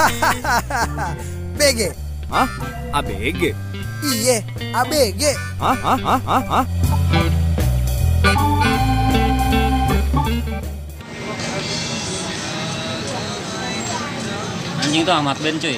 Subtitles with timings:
[1.58, 1.92] BG.
[2.30, 2.48] Hah?
[2.96, 3.52] ABG?
[4.00, 4.36] Iye,
[4.72, 5.22] ABG.
[5.60, 5.76] Hah?
[5.76, 5.98] Hah?
[5.98, 6.20] Hah?
[6.24, 6.42] Hah?
[6.48, 6.64] Hah?
[14.80, 15.76] Anjing tuh Ahmad Ben cuy.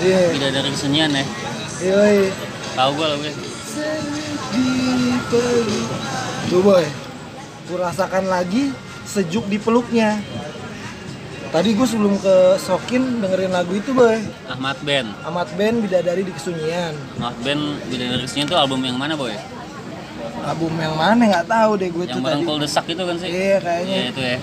[0.00, 0.20] Iya.
[0.32, 1.24] Tidak dari kesenian ya.
[1.82, 2.30] Iya.
[2.78, 3.32] Tahu gue lah gue.
[4.50, 4.66] di
[5.30, 5.90] peluk.
[6.50, 6.86] Tuh boy,
[7.70, 8.74] ku rasakan lagi
[9.06, 10.18] sejuk di peluknya.
[11.50, 14.22] Tadi gue sebelum ke Sokin dengerin lagu itu boy.
[14.46, 15.10] Ahmad Ben.
[15.26, 16.94] Amat band Bidadari di Kesunyian.
[17.18, 17.58] Ahmad Ben
[17.90, 19.34] Tidak dari kesenian tuh album yang mana boy?
[20.46, 22.42] Album yang mana nggak tahu deh gue Yang tuh tadi.
[22.46, 23.28] Kuldesak itu kan sih?
[23.34, 23.96] Iya kayaknya.
[23.98, 24.38] Iya itu ya.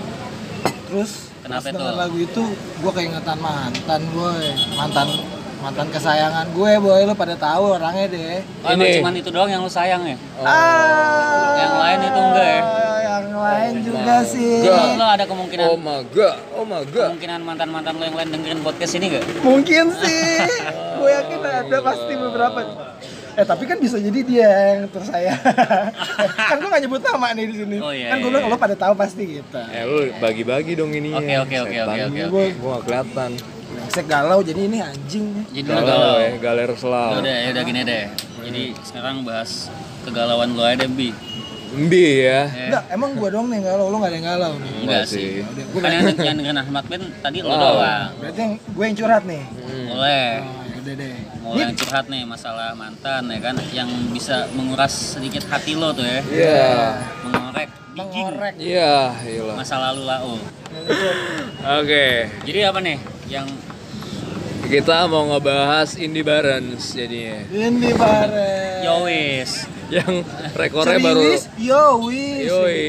[0.84, 1.76] Terus Kenapa pas itu?
[1.80, 2.42] denger lagu itu
[2.76, 4.46] gue keingetan mantan boy.
[4.76, 5.08] Mantan
[5.58, 8.38] mantan kesayangan gue boy lo pada tahu orangnya deh.
[8.62, 8.96] Oh emang Ini.
[9.02, 10.16] cuman itu doang yang lu sayang ya?
[10.38, 12.62] Ah, Yang lain itu enggak ya?
[13.02, 14.54] Yang lain juga sih.
[14.62, 14.86] Enggak.
[14.94, 17.10] Lo ada kemungkinan Oh my god, oh my god.
[17.10, 19.24] kemungkinan mantan-mantan lo yang lain dengerin podcast ini gak?
[19.42, 20.22] Mungkin sih.
[20.98, 22.58] gue yakin ada pasti beberapa.
[23.38, 25.38] Eh tapi kan bisa jadi dia yang tersayang.
[26.50, 27.76] kan gue gak nyebut nama nih di sini.
[27.82, 28.54] Oh, iya, kan gue iya, bilang iya.
[28.54, 29.58] lo pada tahu pasti gitu.
[29.74, 31.10] Eh lu bagi-bagi dong ini.
[31.14, 33.57] Oke, oke, oke, oke, oke, Gue gak kelihatan.
[33.88, 35.48] Brengsek galau jadi ini anjing.
[35.48, 36.14] Jadi Galau galau.
[36.20, 37.12] ya, galer Ya selalu.
[37.24, 38.04] udah, ya udah gini deh.
[38.44, 39.72] Jadi sekarang bahas
[40.04, 41.08] kegalauan lo aja deh, Bi.
[41.72, 42.44] Mbi ya.
[42.44, 42.66] Ya.
[42.68, 44.72] Enggak, emang gue doang nih yang galau, lo gak ada yang galau nih.
[44.74, 45.40] Enggak Enggak sih.
[45.40, 45.80] sih.
[45.80, 47.56] Kan yang, yang dengerin Ahmad Ben tadi lo Wow.
[47.56, 48.08] doang.
[48.20, 49.44] Berarti yang gue yang curhat nih.
[49.88, 50.28] Boleh.
[50.36, 51.16] Oh, yaudah deh.
[51.40, 56.04] Mulai yang curhat nih masalah mantan ya kan yang bisa menguras sedikit hati lo tuh
[56.04, 56.20] ya.
[56.28, 56.68] Iya.
[57.24, 58.54] Mengorek, Mengorek.
[58.60, 59.56] Iya, iyalah.
[59.56, 60.36] masa lalu lau.
[61.80, 62.96] Oke, Jadi apa nih
[63.28, 63.48] yang
[64.60, 67.46] kita mau ngebahas Indie Barons jadinya.
[67.46, 68.78] Ini bareng.
[68.82, 69.50] Yowis.
[69.88, 71.44] Yang rekornya baru Serius?
[71.56, 72.44] Yo, wis.
[72.44, 72.82] Yoi.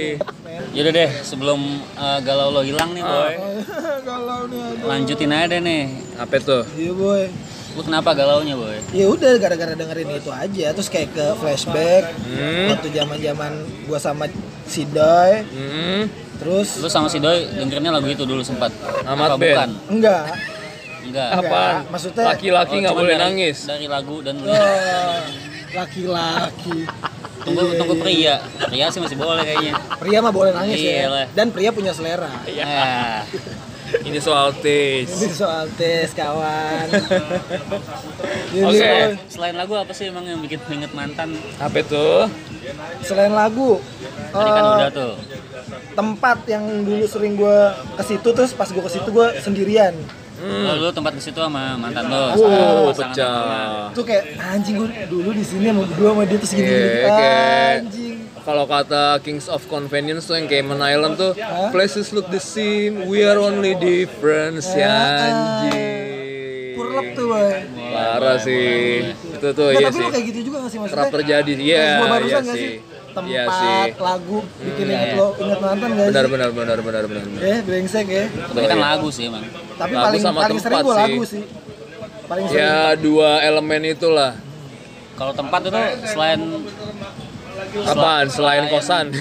[0.70, 1.60] Yaudah deh, sebelum
[1.96, 3.34] uh, galau lo hilang nih boy,
[4.10, 4.86] galau nih aduh.
[4.86, 5.84] lanjutin aja deh nih.
[6.16, 6.64] Apa tuh?
[6.76, 7.24] Iya boy.
[7.74, 8.76] Lu kenapa galaunya boy?
[8.92, 12.76] Ya udah gara-gara dengerin itu aja terus kayak ke flashback Hmm.
[12.76, 13.52] waktu zaman-zaman
[13.88, 14.28] gua sama
[14.66, 16.04] si Doi Hmm.
[16.38, 18.76] terus Lu sama si Doi dengerinnya lagu itu dulu sempat.
[19.02, 19.56] Apa Ben.
[19.56, 19.70] bukan?
[19.90, 20.24] enggak
[21.10, 21.30] Enggak.
[21.36, 21.64] Apa?
[21.88, 23.58] Maksudnya- Laki-laki Oh, nggak cuma boleh dari- nangis.
[23.66, 25.20] Dari lagu dan oh,
[25.72, 26.78] laki-laki
[27.40, 28.04] tunggu Iya, tunggu iya.
[28.04, 28.36] pria.
[28.64, 29.74] Pria sih masih boleh kayaknya.
[29.98, 31.24] pria mah boleh nangis Iya lah.
[31.24, 32.64] ya dan pria punya selera Iya.
[32.64, 33.20] Nah,
[33.90, 35.18] Ini soal taste.
[35.18, 36.86] ini soal tes kawan
[38.62, 38.78] Oke.
[38.78, 39.18] boy.
[39.26, 41.34] selain lagu apa sih emang yang bikin inget mantan?
[41.58, 42.30] Apa tuh?
[43.02, 43.82] selain lagu
[44.30, 45.14] Tadi kan eh, udah tuh.
[45.92, 49.98] tempat yang dulu sering gua ke situ terus pas gua ke situ gua sendirian
[50.40, 52.32] Oh, lu tempat ke situ sama mantan lo.
[52.32, 52.40] Hmm.
[52.82, 53.92] Oh, pecah.
[53.92, 57.78] tuh kayak anjing gua dulu di sini sama berdua sama dia terus gini, Iya, kayak-
[57.82, 61.70] anjing Kalau kata Kings of Convenience tuh yang Cayman Island tuh Hah?
[61.70, 64.96] Places look the same, we are only different ya
[65.28, 67.52] anjing Purlep tuh boy
[67.92, 70.98] Parah sih Itu tuh iya tapi sih lu kayak gitu juga gak sih maksudnya?
[70.98, 72.70] Kerap terjadi, iya, barusan iya sih.
[73.10, 73.90] Tempat, Iya sih.
[74.00, 75.18] lagu, bikin Hmm, inget iya.
[75.18, 76.32] lo, inget mantan gak Benar sih?
[76.32, 77.42] benar benar benar benar benar.
[77.42, 79.44] Eh, brengsek ya Tapi kan lagu sih emang.
[79.74, 80.94] Tapi Lagu paling sama paling sering sih.
[80.96, 81.44] lagu sih
[82.26, 84.38] Paling sering Ya dua elemen itulah
[85.16, 86.40] Kalau tempat itu selain
[87.82, 89.12] Apaan selain kosan?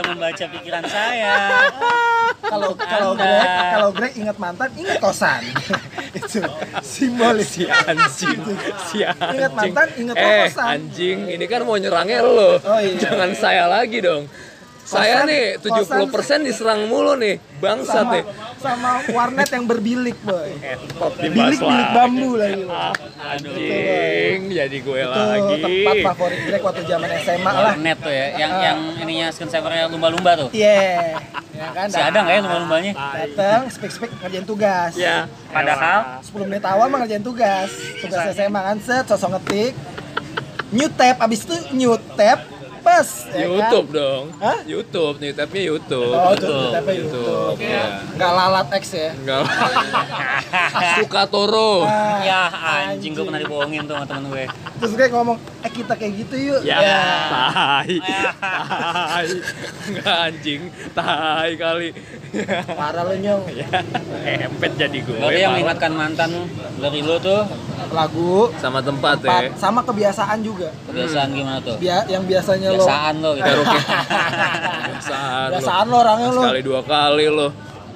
[0.00, 1.32] Anda membaca pikiran saya.
[2.40, 3.12] kalau kalau.
[3.12, 5.44] Greg kalau Greg ingat mantan ingat kosan
[6.16, 6.40] itu
[6.80, 8.40] simbolis si anjing,
[8.88, 9.36] si anjing.
[9.36, 10.66] Ingat mantan, ingat eh, kosan.
[10.72, 12.56] anjing, ini kan mau nyerangnya lo.
[12.64, 12.96] Oh, iya.
[12.96, 14.24] Jangan saya lagi dong.
[14.88, 18.24] saya Kosan- nih 70% diserang mulu nih, bangsat sama nih.
[18.60, 20.52] Sama warnet yang berbilik boy.
[21.18, 22.92] Bilik bilik bambu lagi Ah,
[23.26, 25.56] anjing, jadi gue itu lagi.
[25.58, 27.74] tempat favorit Greg waktu zaman SMA lah.
[27.74, 28.62] Net tuh ya, yang Ah.
[28.62, 30.48] yang ininya screensavernya lumba-lumba tuh.
[30.52, 31.16] iya.
[31.50, 32.92] Ya kan Masih ada nggak ya lumba-lumbanya?
[32.94, 34.92] datang speak speak ngerjain tugas.
[34.94, 37.68] Ya, Padahal 10 menit awal mah ngerjain tugas.
[37.98, 39.72] Tugas SMA kan set sosok ngetik.
[40.70, 42.38] New tab abis itu new tab
[42.80, 43.48] pas ya kan?
[43.52, 44.24] YouTube dong.
[44.36, 44.58] Hah?
[44.64, 46.10] YouTube, nih tapi YouTube.
[46.10, 47.84] oh tuh tabnya YouTube Ya.
[48.10, 49.42] nggak lalat X ya Enggak.
[50.98, 51.84] Suka Toro.
[51.84, 52.40] Ah, ya
[52.88, 54.44] anjing gue pernah dibohongin tuh sama temen gue.
[54.80, 57.96] terus Greg ngomong eh kita kayak gitu yuk Ya, tai.
[58.00, 59.28] Tai.
[59.86, 60.60] Enggak anjing,
[60.90, 61.88] tai kali.
[62.70, 63.66] parah lo nyong Ya,
[64.40, 65.18] empet jadi gue.
[65.18, 66.30] Berarti yang mengingatkan mantan
[66.76, 67.42] dari lu tuh
[67.90, 69.50] lagu sama tempat, tempat, ya.
[69.58, 71.74] sama kebiasaan juga kebiasaan gimana tuh?
[71.76, 73.50] Bia- yang biasanya lo Kebiasaan lo gitu.
[73.50, 75.50] Kebiasaan lo.
[75.50, 77.48] kebiasaan lo orangnya lo Sekali dua kali lo.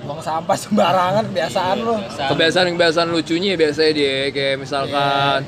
[0.05, 2.29] buang sampah sembarangan kebiasaan lo Kebiasaan.
[2.31, 5.39] Kebiasaan kebiasaan lucunya biasanya dia kayak misalkan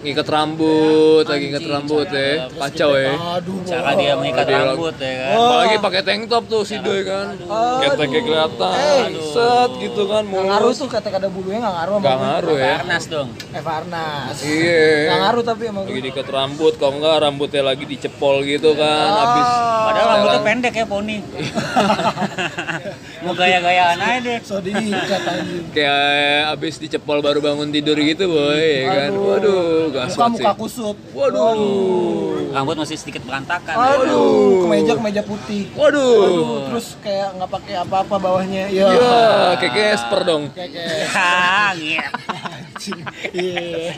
[0.00, 2.48] ngikat rambut, lagi ngikat rambut ya.
[2.48, 3.12] Kacau ya.
[3.36, 3.60] Aduh.
[3.62, 5.30] Cara dia mengikat rambut ya kan.
[5.30, 5.44] Oh.
[5.44, 7.36] Apalagi pakai tank top tuh si Doi kan.
[7.80, 8.74] Keteknya kelihatan.
[9.06, 9.28] Aduh.
[9.30, 10.80] Set gitu kan Nggak ngaruh mulus.
[10.80, 12.74] tuh kata ada bulunya nggak ngaruh sama Gak ngaruh ya.
[12.76, 13.28] Farnas dong.
[13.50, 14.36] Eh Farnas.
[14.40, 14.84] Iya.
[15.04, 19.16] Nggak ngaruh tapi sama Lagi diikat rambut, kalau enggak rambutnya lagi dicepol gitu kan, Ah.
[19.20, 19.48] habis
[19.80, 21.16] Padahal rambutnya pendek ya poni.
[23.24, 24.38] Mau gaya-gayaan aja deh.
[24.40, 25.64] So diikat anjing.
[25.70, 29.24] kayak abis dicepol baru bangun tidur gitu boy ya kan Aduh.
[29.26, 30.96] waduh Muka gaswat sih muka kusut.
[31.10, 33.74] waduh Rambut masih sedikit berantakan.
[33.78, 35.70] Aduh, kemeja kemeja putih.
[35.72, 38.66] waduh Aduh, terus kayak nggak pakai apa-apa bawahnya.
[38.68, 38.90] Ya.
[38.90, 39.18] ya
[39.54, 40.70] kayak Casper dong Kayak
[41.78, 42.06] iya.
[42.26, 43.00] anjing.
[43.30, 43.94] Iya.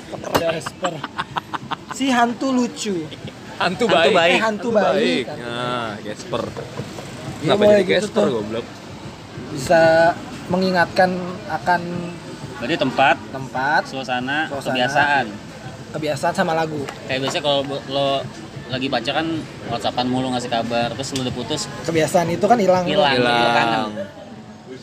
[1.93, 3.09] Si hantu lucu.
[3.57, 4.33] hantu Hantu baik baik.
[4.33, 5.25] Eh, hantu baik.
[5.33, 6.43] nah Casper
[7.43, 8.29] Iya, kenapa boy, jadi gitu tuh.
[8.33, 8.67] goblok
[9.51, 9.83] Bisa
[10.47, 11.11] mengingatkan
[11.51, 11.81] akan
[12.57, 14.71] Berarti tempat, tempat, suasana, Suasana.
[14.71, 15.27] kebiasaan.
[15.93, 16.87] kebiasaan sama lagu.
[17.05, 17.61] Kayak biasanya kalau
[17.91, 18.09] lo
[18.71, 19.27] lagi baca kan
[19.69, 22.87] whatsappan mulu ngasih kabar, terus lo udah putus, Kebiasaan itu kan hilang.
[22.87, 23.13] Hilang.
[23.13, 23.27] Kangen.
[23.27, 23.91] hilang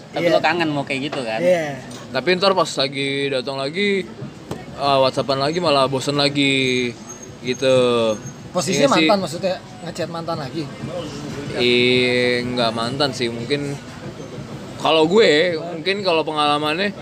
[0.09, 0.33] tapi Iya.
[0.33, 1.37] lo kangen mau kayak gitu kan?
[1.37, 1.77] Iya.
[2.09, 4.09] tapi ntar pas lagi datang lagi
[4.75, 6.89] ah, whatsappan lagi malah bosen lagi
[7.39, 7.77] gitu
[8.49, 9.05] Posisinya Iya sih.
[9.05, 10.65] mantan maksudnya ngechat mantan lagi.
[11.57, 13.73] Ih, nggak mantan sih mungkin
[14.77, 16.93] kalau gue mungkin kalau pengalamannya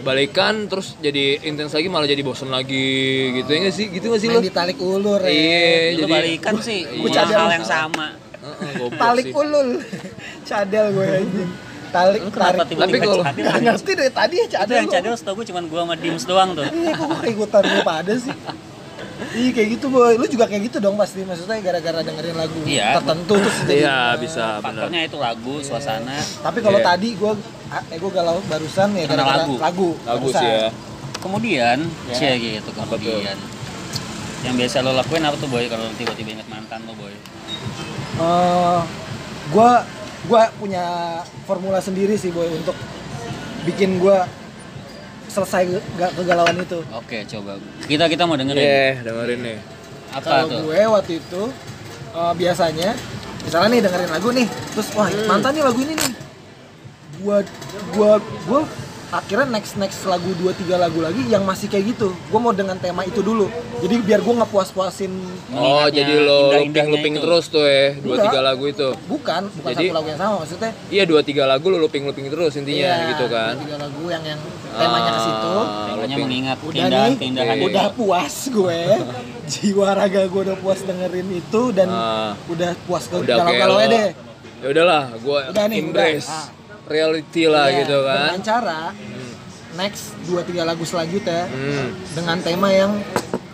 [0.00, 4.20] balikan terus jadi intens lagi malah jadi bosen lagi gitu ya nggak sih gitu nggak
[4.20, 5.28] sih lo ditarik ulur ya.
[5.28, 7.36] iya jadi balikan sih, cadel.
[7.36, 8.16] hal yang sama.
[9.00, 9.36] Talik sih.
[9.36, 9.68] ulul.
[10.48, 11.50] Cadel gue anjing.
[11.90, 12.58] Talik tarik.
[12.70, 13.44] tiba-tiba Tapi kalau- cadel?
[13.44, 14.76] Gak ngerti dari tadi ya Itu cadel.
[14.76, 14.94] yang lu.
[14.96, 16.64] cadel setahu gue cuma gua sama Dims doang tuh.
[16.64, 18.32] Iya, kok gue ikutan lu pada sih?
[19.20, 22.96] Iya kayak gitu boy, lu juga kayak gitu dong pasti maksudnya gara-gara dengerin lagu Iya.
[22.96, 26.16] tertentu terus jadi iya bisa benar Faktornya itu lagu, suasana.
[26.40, 26.86] Tapi kalau Iya.
[26.88, 27.32] tadi gue,
[27.86, 29.54] eh gue galau barusan ya Karena gara-gara lagu.
[29.58, 30.68] lagu, lagu sih ya
[31.20, 31.78] Kemudian,
[32.08, 32.14] Ya.
[32.16, 33.36] cie gitu kemudian.
[34.40, 37.12] Yang biasa lo lakuin apa tuh boy kalau tiba-tiba inget mantan lo boy?
[38.16, 38.80] Eh,
[39.50, 39.70] gue
[40.22, 40.84] gue punya
[41.44, 42.72] formula sendiri sih boy untuk
[43.62, 44.16] bikin gue
[45.30, 45.62] selesai
[45.94, 46.82] gak kegalauan itu.
[46.90, 47.56] Oke coba.
[47.86, 48.58] Kita kita mau dengerin.
[48.60, 49.58] Iya, dengerin nih
[50.10, 50.58] Apa Kalau tuh?
[50.66, 51.42] gue waktu itu
[52.10, 52.90] eh, biasanya
[53.40, 56.12] misalnya nih dengerin lagu nih, terus wah mantan nih lagu ini nih.
[57.22, 57.38] Gua
[57.94, 58.12] gua
[58.44, 58.60] gua
[59.10, 62.14] akhirnya next next lagu 2 3 lagu lagi yang masih kayak gitu.
[62.28, 63.50] Gua mau dengan tema itu dulu.
[63.78, 65.10] Jadi biar gua nggak puas-puasin
[65.50, 67.22] oh Mengingatnya jadi lo looping looping itu.
[67.22, 68.24] terus tuh ya dua Enggak.
[68.28, 70.70] tiga lagu itu bukan, bukan Jadi- satu lagu yang sama maksudnya.
[70.88, 74.22] iya dua tiga lagu lo looping looping terus intinya iya, gitu kan Tiga lagu yang
[74.22, 74.40] yang
[74.70, 75.50] temanya ke situ.
[75.50, 76.22] Ah, Temanya looping.
[76.22, 77.66] mengingat Udah keindahan nih, keindahan Oke.
[77.66, 78.80] udah puas gue.
[79.52, 82.32] Jiwa raga gue udah puas dengerin itu dan Ah.
[82.46, 84.08] udah puas ke galau-galau lo deh.
[84.60, 86.46] ya udahlah gue Udah nih, embrace udah.
[86.46, 86.59] Ah.
[86.90, 88.80] Reality lah Iya, gitu kan Dengan cara
[89.72, 91.88] next 2 3 lagu selanjutnya Hmm.
[92.12, 92.92] dengan tema yang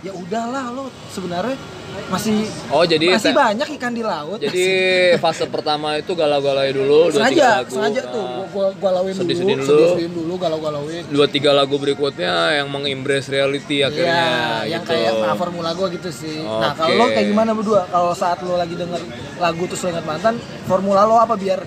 [0.00, 1.59] ya udahlah lo sebenarnya
[2.06, 4.37] masih oh jadi masih banyak ikan di laut.
[4.38, 4.67] jadi
[5.17, 9.12] fase pertama itu galau-galau dulu dua tiga sengaja, lagu sengaja tuh Nah, gua gua galauin
[9.12, 9.67] dulu, Sedih-sedihin dulu.
[9.67, 11.03] sedih-sedihin dulu, galau-galauin.
[11.09, 14.23] dua tiga lagu berikutnya yang mengembrace reality akhirnya
[14.62, 14.93] Iya, yang gitu.
[14.93, 16.37] kayak nah, formula gua gitu sih.
[16.38, 16.79] Nah, Oke.
[16.79, 17.83] kalau lo kayak gimana berdua?
[17.88, 19.00] Kalau saat lo lagi denger
[19.37, 20.35] lagu terus lo inget mantan,
[20.65, 21.61] formula lo apa biar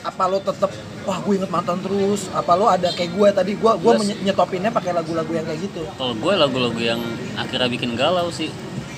[0.00, 0.70] apa lo tetep
[1.02, 2.30] wah gue inget mantan terus.
[2.30, 3.52] Apa lo ada kayak gue tadi?
[3.54, 5.82] Gue gue nyetopinnya pakai lagu-lagu yang kayak gitu.
[5.88, 7.00] Kalau gue lagu-lagu yang
[7.34, 8.50] akhirnya bikin galau sih.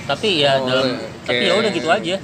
[0.05, 1.25] Tapi ya Oh, dalam oke.
[1.25, 2.17] tapi ya udah gitu aja.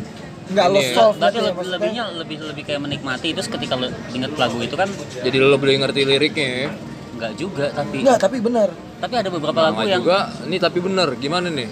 [0.51, 0.95] nggak lo Ini ya.
[0.99, 3.29] solve gitu ya, lebih, lebihnya lebih lebih kayak menikmati.
[3.31, 6.71] Terus ketika lo inget lagu itu kan jadi lo boleh ngerti liriknya ya?
[7.15, 8.69] Nggak juga tapi Nggak, tapi bener.
[8.99, 10.27] tapi ada beberapa lagu yang juga.
[10.43, 11.15] Ini tapi bener.
[11.17, 11.71] Gimana nih?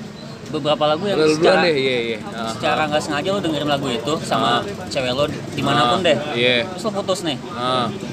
[0.48, 1.74] Beberapa lagu yang duluan secara deh.
[1.74, 2.18] Iya iya.
[2.22, 6.16] Nah, secara nggak sengaja lo dengerin lagu itu sama cewek lo di mana pun deh.
[6.32, 6.64] Iya.
[6.70, 7.36] Terus lo putus nih.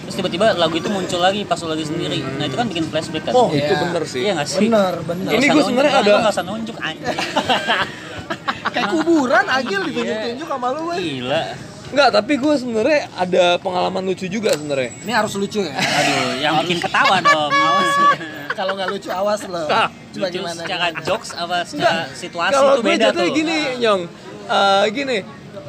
[0.05, 3.25] Terus tiba-tiba lagu itu muncul lagi pas lo lagi sendiri nah itu kan bikin flashback
[3.25, 3.65] kan oh Iya.
[3.65, 5.23] itu bener sih iya nggak sih Bener, bener.
[5.25, 7.17] Nggak Ini gue sebenarnya lo ada- nggak usah nunjuk anjing
[8.67, 10.97] Kayak kuburan Agil ditunjuk-tunjuk sama lu gue.
[10.99, 11.43] gila
[11.85, 14.89] Enggak, tapi gue sebenarnya ada pengalaman lucu juga sebenarnya.
[14.99, 15.71] Ini harus lucu ya.
[15.71, 17.93] aduh yang bikin ketawa dong awas
[18.57, 19.63] Kalau nggak lucu awas lo.
[19.65, 20.59] Ah, Coba Lucu gimana?
[20.59, 21.05] secara gimana?
[21.05, 24.01] jokes apa secara situasi Kalau itu gue beda jatuhnya tuh gini, Nyong.
[24.45, 25.17] Eh, gini.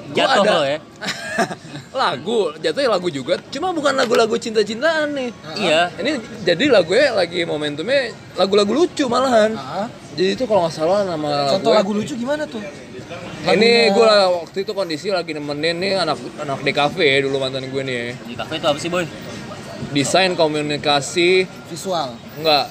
[0.09, 0.79] Jatuh ada lo ya
[1.97, 3.41] lagu, jatuhnya lagu juga.
[3.49, 5.31] Cuma bukan lagu-lagu cinta-cintaan nih.
[5.57, 6.13] iya Ini
[6.43, 9.53] jadi lagunya lagi momentumnya lagu-lagu lucu malahan.
[9.53, 12.61] Ah, Jadi itu kalau nggak salah nama Contoh lagu lagu lucu gimana tuh?
[12.61, 17.37] Ini Lagunya- gue waktu itu kondisi lagi nemenin nih anak anak di cafe ya dulu
[17.39, 18.07] mantan gue nih ya.
[18.25, 19.05] di kafe itu apa sih boy
[19.89, 22.17] Desain komunikasi visual.
[22.35, 22.67] enggak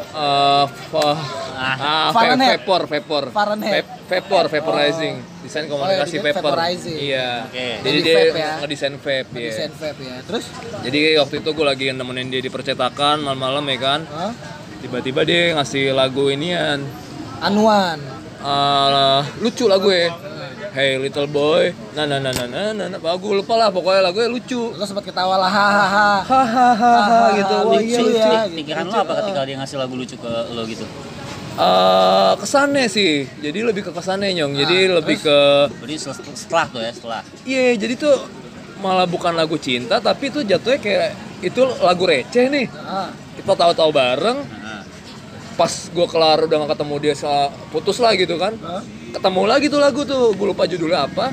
[0.00, 1.20] eh fa-
[1.58, 2.62] Ah, Fahrenheit.
[2.62, 3.82] vapor vapor Fahrenheit.
[3.82, 6.96] Vap- vapor vaporizing desain komunikasi Oh, iya, vapor vaporizing.
[6.96, 7.66] iya Oke.
[7.78, 8.52] jadi Jadi dia vape ya.
[8.62, 10.16] ngedesain vape ya Desain vape ya.
[10.22, 10.44] Terus?
[10.80, 14.32] jadi waktu itu gue lagi nemenin dia di percetakan malam-malam ya kan Hah?
[14.78, 16.78] tiba-tiba dia ngasih lagu inian
[17.40, 17.98] Anuan.
[18.38, 20.10] Eh, lucu lah gue.
[20.68, 23.00] Hey little boy, nah nah nah nah nah nah, nah.
[23.00, 24.76] gue lupa lah pokoknya lagunya lucu.
[24.76, 26.10] Lo sempat ketawa lah hahaha.
[26.28, 27.54] Hahaha gitu.
[27.56, 28.04] Wah, lucu iya, ya.
[28.04, 28.12] lucu.
[28.12, 28.56] gitu.
[28.60, 30.84] Pikiran lo apa ketika dia ngasih lagu lucu ke lo gitu?
[31.58, 34.54] Eh, kesannya sih, jadi lebih ke kesannya nyong.
[34.54, 35.38] Jadi lebih ke,
[35.98, 37.22] sel- setelah tuh ya, setelah.
[37.42, 38.14] iya jadi tuh
[38.78, 41.10] malah bukan lagu cinta, tapi tuh jatuhnya kayak
[41.42, 42.70] itu lagu receh nih.
[42.78, 44.86] Ah, Kita tahu-tahu bareng, Nah,
[45.58, 47.14] pas gue kelar udah gak ketemu dia
[47.74, 48.54] putus lah gitu kan.
[48.62, 48.97] ah.
[49.08, 51.32] Ketemu lagi tuh lagu tuh, gue lupa judulnya apa.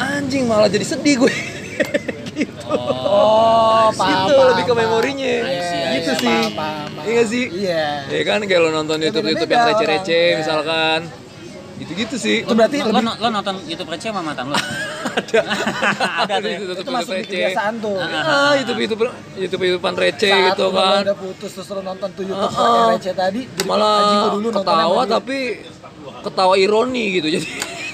[0.00, 1.34] Anjing malah jadi sedih gue.
[2.40, 2.66] gitu.
[2.72, 4.26] Oh, paham.
[4.26, 5.32] Gitu, paham, lebih ke memorinya.
[5.44, 6.26] Iya, gitu iya, sih.
[6.26, 7.04] paham, paham, paham.
[7.06, 7.44] Iya gak sih?
[7.52, 7.86] Iya.
[8.08, 10.24] Ya kan kayak lo nonton Ya, YouTube YouTube yang receh-receh.
[10.30, 10.38] Iya.
[10.40, 11.00] misalkan.
[11.80, 12.36] Gitu-gitu sih.
[12.44, 14.58] Itu berarti lo, lebih lo, lo nonton YouTube receh sama mantan lo?
[15.10, 15.40] ada.
[16.24, 16.58] Ada tuh ya?
[16.60, 17.98] YouTube itu masuk di kebiasaan tuh.
[17.98, 19.02] Ah, YouTube YouTube
[19.36, 21.00] YouTube YouTubean receh Saat gitu kan.
[21.06, 22.86] udah putus terus lo nonton tuh YouTube Ah, ah.
[22.94, 23.96] receh tadi, jadi Malah
[24.32, 25.38] dulu nonton ketawa tapi
[26.20, 27.48] ketawa ironi gitu jadi.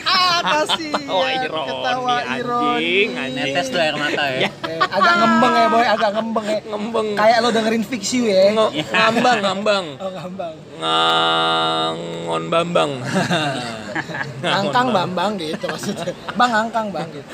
[0.06, 3.42] ah kasih Ketawa ironi, ketawa ironi anjing, anjing.
[3.42, 4.38] Netes tuh air mata ya?
[4.62, 7.06] Eh, agak ngembeng ya boy agak ngembeng ya Ngembeng.
[7.14, 8.42] kayak lo dengerin fiksi ya
[8.86, 9.84] ngambang ngambang.
[9.96, 12.90] oh ngambang Ngangon bambang.
[14.60, 17.28] angkang bambang gitu maksudnya bang angkang bang gitu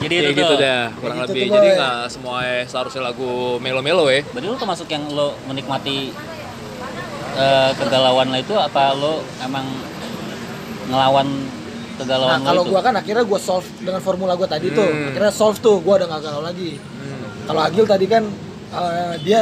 [0.00, 0.58] Jadi ya itu gitu tuh.
[0.58, 1.42] dah kurang gitu lebih.
[1.44, 4.24] tuh, Jadi nggak semua seharusnya lagu melo-melo ya.
[4.26, 6.10] Berarti lo termasuk yang lo menikmati
[7.36, 9.68] eh, kegalauan lo itu apa lo emang
[10.86, 14.84] ngelawan nah kegalauan lo kalau gua kan akhirnya gua solve dengan formula gua tadi tuh
[14.84, 15.08] Hmm.
[15.10, 16.76] akhirnya solve tuh gua udah gak galau lagi
[17.42, 18.22] kalau Agil tadi kan
[18.68, 19.40] eh, dia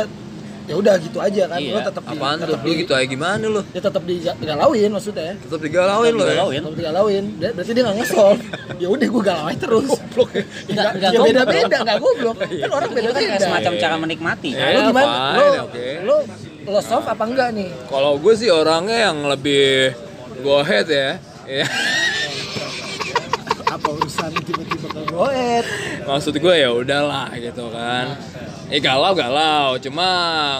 [0.64, 1.72] ya udah gitu aja kan Iya.
[1.72, 2.46] lo tetap di Apaan tuh?
[2.46, 3.60] tetap Lu di gitu aja gimana lu?
[3.66, 6.28] dia tetap digalauin maksudnya Tetap digalauin lo ya.
[6.30, 6.60] Digalauin.
[6.62, 8.40] tetap digalauin Ber- berarti dia nggak nge-solve
[8.82, 11.26] ya udah gua galau aja terus goblok ya Nggak- nggak ya goblok.
[11.26, 14.50] beda beda nggak goblok kan orang Itu beda kan kayak beda semacam cara menikmati.
[14.50, 15.86] Ya, lo gimana lo oke.
[16.00, 16.16] lo
[16.64, 19.92] lo solve apa enggak nih Kalau gue sih orangnya yang lebih
[20.40, 21.10] go ahead ya.
[21.44, 21.66] Ya.
[23.66, 25.66] apa urusan tiba-tiba ke goet
[26.04, 28.14] Maksud gue ya udahlah gitu kan.
[28.66, 30.08] Eh galau galau, cuma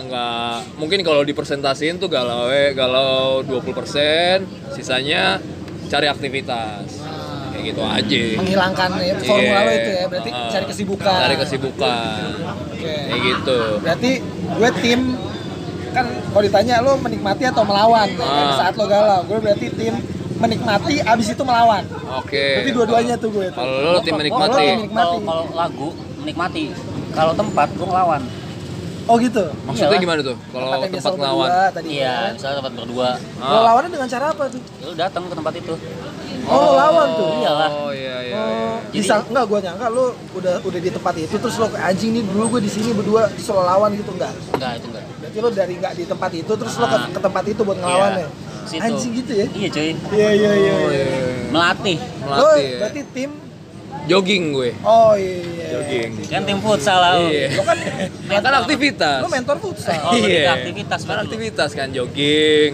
[0.03, 5.39] nggak mungkin kalau dipresentasiin tuh galau eh galau 20%, sisanya
[5.87, 7.01] cari aktivitas.
[7.49, 8.23] Kayak gitu aja.
[8.37, 10.51] menghilangkan ya, formula lo itu ya berarti Iya.
[10.51, 12.19] cari kesibukan Cari kesibukan.
[12.67, 13.61] oke Kayak gitu.
[13.79, 14.11] berarti
[14.51, 15.01] gue tim
[15.95, 18.59] kan kalau ditanya lo menikmati atau melawan kan, Ah.
[18.59, 19.95] saat lo galau gue berarti tim
[20.37, 21.83] menikmati abis itu melawan
[22.15, 22.43] Oke.
[22.59, 24.51] berarti dua-duanya tuh gue Kalau lo tim Oh, menikmati.
[24.51, 25.17] lo Kalau menikmati.
[25.23, 25.89] kalau lagu
[26.19, 26.65] menikmati.
[27.11, 28.23] Kalau tempat gue ngelawan.
[29.05, 30.03] oh gitu Maksudnya Iyalah.
[30.03, 30.37] gimana tuh?
[30.49, 31.49] Kalau tempat lo ngelawan.
[31.71, 32.31] tadi Iya, kan.
[32.35, 33.11] misalnya tempat berdua.
[33.37, 33.63] lo Ah.
[33.65, 35.75] lawannya dengan cara apa tuh Ya lu datang ke tempat itu.
[36.45, 37.71] oh, lo lawan tuh Iyalah.
[37.71, 38.37] Oh iya iya.
[38.37, 41.85] Oh, Jadi- bisa enggak gue nyangka lo udah udah di tempat itu terus lo kayak
[41.87, 45.05] anjing nih dulu gue di sini berdua terus lo lawan gitu enggak Enggak, itu enggak.
[45.15, 47.07] berarti lo dari nggak di tempat itu terus lo ke, Ah.
[47.07, 48.29] ke tempat itu buat ngelawan Iya, ya
[48.67, 48.83] situ.
[48.83, 49.91] anjing gitu ya Iya, cuy.
[50.11, 51.05] iya iya iya Oh, iya.
[51.05, 51.07] iya.
[51.49, 51.99] Melatih.
[52.21, 52.79] Melatih ya.
[52.81, 53.31] berarti tim
[54.05, 54.71] Jogging gue.
[54.81, 56.11] oh iya Jogging.
[56.27, 57.15] Kan tim futsal lah.
[57.19, 57.47] Iya.
[57.51, 57.79] lo kan
[58.29, 59.19] Kan aktivitas.
[59.19, 60.53] lo mentor futsal Oh, Iya.
[60.55, 62.73] aktivitas Kan aktivitas kan jogging,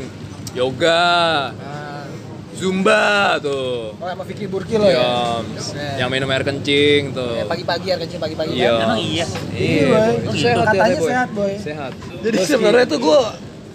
[0.52, 2.04] yoga, Nah,
[2.52, 3.94] zumba tuh.
[3.94, 5.40] oh sama Vicky Burki lo ya.
[5.40, 6.02] Iya.
[6.02, 7.32] Yang minum air kencing tuh.
[7.32, 8.70] Eh, pagi-pagi ya kencing pagi-pagi Iya.
[8.70, 9.26] kan Emang iya.
[9.50, 9.86] Iya.
[10.26, 11.52] Oh, Katanya sehat, Boy.
[11.56, 11.92] Sehat.
[12.20, 13.20] Jadi sebenarnya tuh gue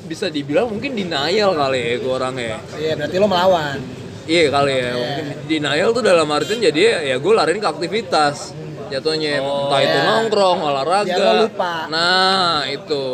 [0.05, 2.57] bisa dibilang mungkin denial kali ya gue orangnya.
[2.75, 3.77] iya berarti lo melawan
[4.25, 8.57] Iya kali ya, mungkin denial tuh dalam artian jadi ya gue lariin ke aktivitas
[8.87, 10.05] jatuhnya Oh, entah itu iya.
[10.07, 11.85] nongkrong olahraga lupa.
[11.87, 13.05] nah itu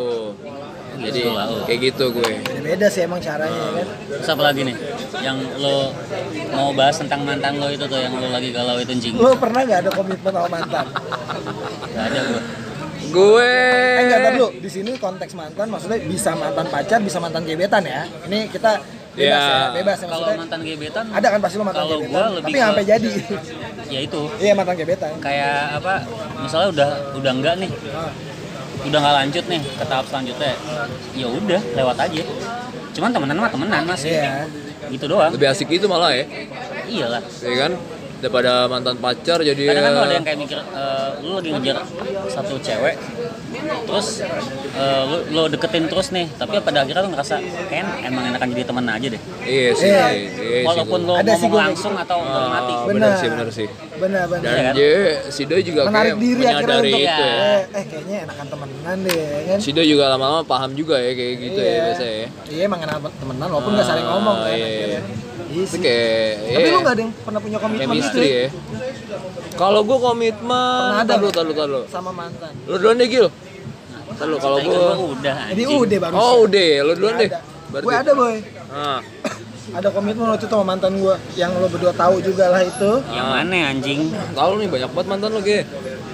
[0.94, 1.66] jadi lah, lo.
[1.66, 4.76] kayak gitu gue beda-beda sih emang caranya ya kan Terus apa lagi nih?
[5.18, 5.78] Yang lo
[6.52, 9.14] mau bahas tentang mantan lo itu tuh yang lo lagi galau itu anjing.
[9.14, 10.86] lo pernah nggak ada komitmen sama mantan
[11.92, 12.42] Gak ada gue.
[13.12, 13.52] Gue.
[13.94, 14.48] Eh enggak dulu.
[14.58, 18.08] Di sini konteks mantan maksudnya bisa mantan pacar bisa mantan gebetan ya.
[18.26, 18.80] Ini kita
[19.12, 19.44] bebas Iya.
[19.44, 22.12] ya bebas ya Kalau maksudnya mantan gebetan ada kan pasti lo mantan Kalau gebetan.
[22.14, 23.12] gua lebih tapi ke- sampai jadi.
[23.88, 24.22] ya itu.
[24.38, 25.12] Iya mantan gebetan.
[25.20, 25.94] Kayak apa
[26.40, 27.72] misalnya udah udah enggak nih.
[27.92, 28.12] Ah.
[28.82, 30.54] udah nggak lanjut nih ke tahap selanjutnya.
[31.14, 32.24] Ya udah lewat aja.
[32.92, 34.48] Cuman temenan mah temenan masih iya.
[34.88, 35.30] Gitu doang.
[35.30, 36.26] Lebih asik itu malah ya.
[36.86, 37.22] Iyalah.
[37.42, 37.72] Ya kan
[38.22, 41.78] daripada mantan pacar jadi kadang kan ya- ada yang kayak mikir eh, lu lagi ngejar
[42.28, 42.96] satu cewek
[43.82, 44.08] terus
[44.72, 47.36] eh, lu, lo deketin terus nih tapi pada akhirnya lo ngerasa
[47.66, 50.06] kayak emang enakan jadi temen aja deh iya sih Iya.
[50.14, 53.14] iya walaupun lo Ada ngomong gua langsung atau Ah, mati Benar.
[53.16, 54.74] sih bener sih benar benar dan Iya kan?
[54.74, 54.94] dia
[55.28, 58.98] si Doi juga menarik kayak diri akhirnya untuk itu ya eh, eh kayaknya enakan temenan
[59.02, 61.82] deh ya kan si Doi juga lama-lama paham juga ya kayak gitu ya Iya.
[61.84, 64.66] biasanya ya iya emang enak temenan walaupun nggak saling ngomong kan Ah, iya.
[64.68, 65.02] akhirnya.
[65.52, 66.72] Iya itu sih kayak tapi iya.
[66.72, 68.32] lu nggak ada yang pernah punya komitmen gitu ya?
[68.32, 68.48] ya
[69.54, 71.34] kalau gue komitmen Pernah ada tahu nggak?
[71.36, 73.28] tahu tahu sama mantan lu duluan deh Gil
[74.12, 75.80] tahu kalau Tadi gue gua udah jadi anjing.
[75.84, 77.30] udah baru oh udah lu duluan deh
[77.72, 78.36] gue ada boy
[78.72, 79.00] nah
[79.78, 83.28] ada komitmen waktu itu sama mantan gue yang lo berdua tahu juga lah itu Yang
[83.30, 84.00] mana anjing?
[84.36, 85.64] Tahu nih banyak banget mantan lo ge.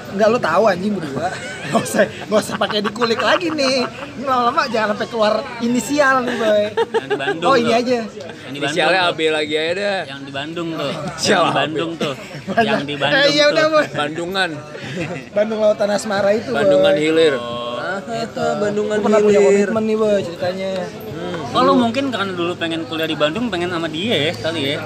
[0.07, 1.27] Enggak lo tahu anjing berdua
[1.67, 6.35] Gak usah, gak usah pakai dikulik lagi nih Ini lama-lama jangan sampai keluar inisial nih
[6.35, 7.43] boy Yang di Bandung.
[7.43, 8.55] Oh ini aja Yang di Bandung.
[8.57, 9.01] Inisialnya.
[9.05, 9.99] AB lagi aja deh.
[10.07, 10.91] Yang di Bandung tuh.
[11.19, 11.35] Siapa?
[11.35, 12.13] Yang di Bandung tuh.
[12.55, 13.51] Yang di Bandung Eh iya tuh.
[13.51, 14.49] udah boy Bandungan,
[15.31, 17.35] Bandung Lautan Asmara itu boy Bandungan Hilir.
[17.35, 17.75] Oh.
[17.77, 19.67] Ah, itu Bandungan Gue pernah punya Hilir.
[19.67, 20.71] komitmen nih boy ceritanya
[21.49, 24.77] Oh lu mungkin karena dulu pengen kuliah di Bandung pengen sama dia ya kali ya?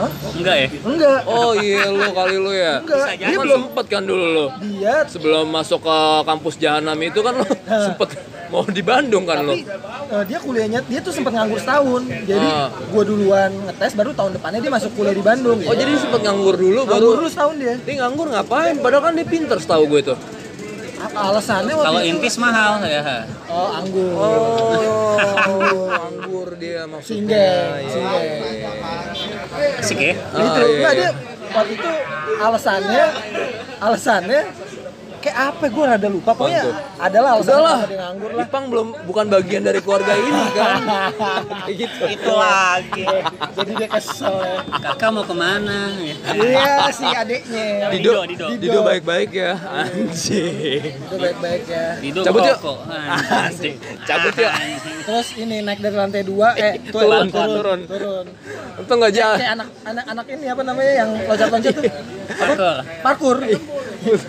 [0.00, 0.10] Hah?
[0.32, 0.68] Enggak ya?
[0.80, 2.80] Enggak Oh iya lo kali lo ya.
[2.80, 3.26] Enggak, Bisa dia.
[3.28, 4.46] Kan belum sempet kan dulu lo.
[4.58, 8.08] Dia Sebelum masuk ke kampus Jahanam itu kan lo sempet
[8.50, 12.66] mau di Bandung kan tapi eh, dia kuliahnya dia tuh sempat nganggur setahun jadi Ah.
[12.66, 16.58] gue duluan ngetes baru tahun depannya dia masuk kuliah di Bandung Oh jadi sempet nganggur
[16.58, 18.74] dulu nganggur baru dulu setahun dia dia nganggur ngapain?
[18.82, 20.18] Padahal kan dia pinter setahu gue tuh.
[21.00, 23.24] Apa alasannya waktu Kalau itu intis mahal ya.
[23.48, 27.24] oh anggur Oh, nganggur dia maksudnya.
[27.24, 27.88] singgeng Iya.
[27.88, 28.28] singgeng
[29.80, 30.12] Asik ya?
[30.14, 31.00] Itu iya, enggak iya.
[31.00, 31.10] dia
[31.50, 31.90] waktu itu
[32.38, 33.04] alasannya
[33.78, 34.40] alasannya
[35.20, 36.74] kayak apa gue rada lupa pokoknya tuh?
[36.98, 37.80] adalah alasan Udahlah.
[37.84, 40.80] dia nganggur lah Ipang belum bukan bagian dari keluarga ini kan.
[41.60, 42.02] Kayak gitu.
[42.08, 43.04] Itu lagi.
[43.52, 44.56] jadi dia kesel ya.
[44.82, 45.92] Kakak mau ke mana?
[45.94, 46.14] Ya.
[46.32, 48.46] iya si adeknya Dido, Dido.
[48.56, 49.52] Dido baik-baik ya.
[49.60, 50.82] Anjing.
[50.82, 52.56] itu baik-baik ya Dido Cabut yuk.
[52.58, 52.78] kok.
[53.30, 53.76] Anjing.
[54.02, 54.50] Cabut ya.
[55.00, 57.80] terus ini naik dari lantai dua eh tuh, Turun, turun turun.
[57.84, 58.26] turun
[58.76, 59.36] Untung nggak jalan.
[59.36, 61.84] kayak anak anak anak ini apa namanya yang loncat-loncat tuh
[62.30, 62.76] Parkour.
[63.02, 63.36] parkur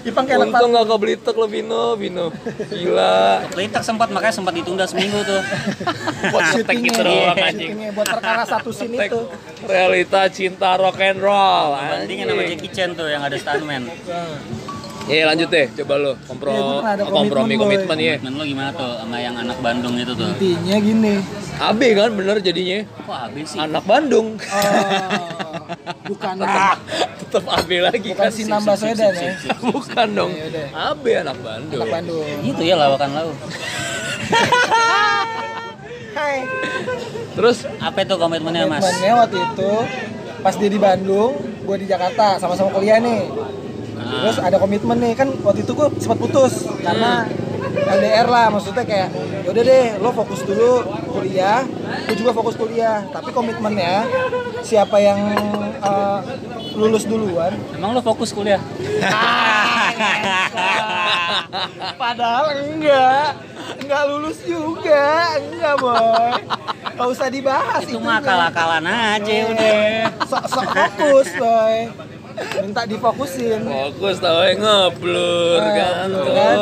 [0.04, 2.26] Ipang kayak Untung parkur nggak ke Blitek lo Bino, Bino.
[2.68, 3.48] Gila.
[3.56, 5.42] Lintak sempat makanya sempat ditunda seminggu tuh.
[6.32, 7.74] Buat ngetek syutingnya gitu doang anjing.
[7.96, 9.22] buat perkara satu scene itu
[9.64, 11.78] realita cinta rock and roll.
[11.78, 13.88] Bandingin sama Jackie Chan tuh yang ada stuntman.
[15.04, 18.16] Iya lanjut deh, coba lo kompro Iya, gua ada kompromi komitmen, komitmen ya.
[18.16, 20.30] Komitmen lo gimana tuh sama yang anak Bandung itu tuh?
[20.32, 21.16] intinya gini
[21.58, 22.80] AB kan bener jadinya.
[23.02, 23.60] Kok habis sih?
[23.60, 24.28] Anak Bandung.
[24.38, 25.62] oh,
[26.08, 26.34] bukan
[27.22, 28.32] Tetap AB lagi bukan kan.
[28.32, 29.32] si nambah Baswedan ya
[29.64, 30.32] Bukan dong.
[30.32, 30.66] Ya udah.
[30.92, 31.78] AB anak Bandung.
[31.78, 33.30] anak Bandung Itu ya lawakan lau.
[36.12, 36.38] Hai
[37.32, 38.82] Terus Apa itu komitmennya mas?
[38.82, 39.72] komitmennya waktu itu
[40.42, 43.30] pas dia di Bandung gue di Jakarta sama-sama kuliah nih.
[44.02, 47.30] Terus ada komitmen nih kan waktu itu gue sempat putus karena
[47.72, 49.10] LDR lah maksudnya kayak
[49.46, 51.64] yaudah deh lo fokus dulu kuliah
[52.10, 54.06] gue juga fokus kuliah tapi komitmennya
[54.66, 55.20] siapa yang
[55.82, 56.20] eh,
[56.76, 58.62] lulus duluan Emang lo fokus kuliah?
[62.02, 63.36] padahal enggak
[63.82, 66.32] enggak lulus juga enggak boy
[66.96, 68.08] nggak usah dibahas itu itunya.
[68.08, 69.74] mah akal-akalan aja udah.
[70.30, 71.78] sok sok fokus boy
[72.58, 76.08] minta difokusin fokus tau ya ngeblur Ah, kan.
[76.08, 76.58] ngeblur kan.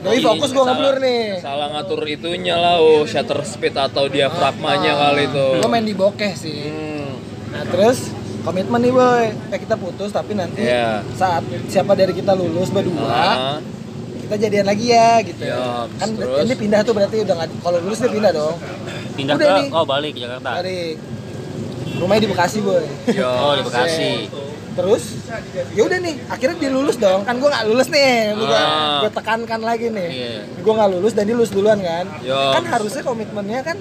[0.00, 1.22] Doi fokus gua ngeblur nih.
[1.38, 5.46] Salah ngatur itunya lah, oh shutter speed atau diafragmanya kali itu.
[5.58, 7.12] gue main di bokeh sih Hmm.
[7.48, 11.00] nah terus komitmen nih boy eh kita putus tapi nanti Iya.
[11.12, 13.56] saat siapa dari kita lulus berdua Ah,
[14.20, 16.44] kita jadian lagi ya gitu Ya, kan terus?
[16.44, 18.56] ini pindah tuh berarti udah nggak kalau lulus dia pindah dong
[19.14, 19.68] Pindah Udah ke nih.
[19.70, 20.50] oh balik ke Jakarta.
[20.60, 20.78] dari
[21.98, 23.26] rumahnya di Bekasi boy ya.
[23.26, 24.10] Oh di Bekasi.
[24.78, 25.02] Terus
[25.74, 29.02] ya udah nih akhirnya dia lulus dong kan gue nggak lulus nih gue Ah.
[29.02, 30.32] gue tekankan lagi nih Iya.
[30.56, 32.54] gue nggak lulus dan dia lulus duluan kan Ya.
[32.54, 33.76] kan harusnya komitmennya kan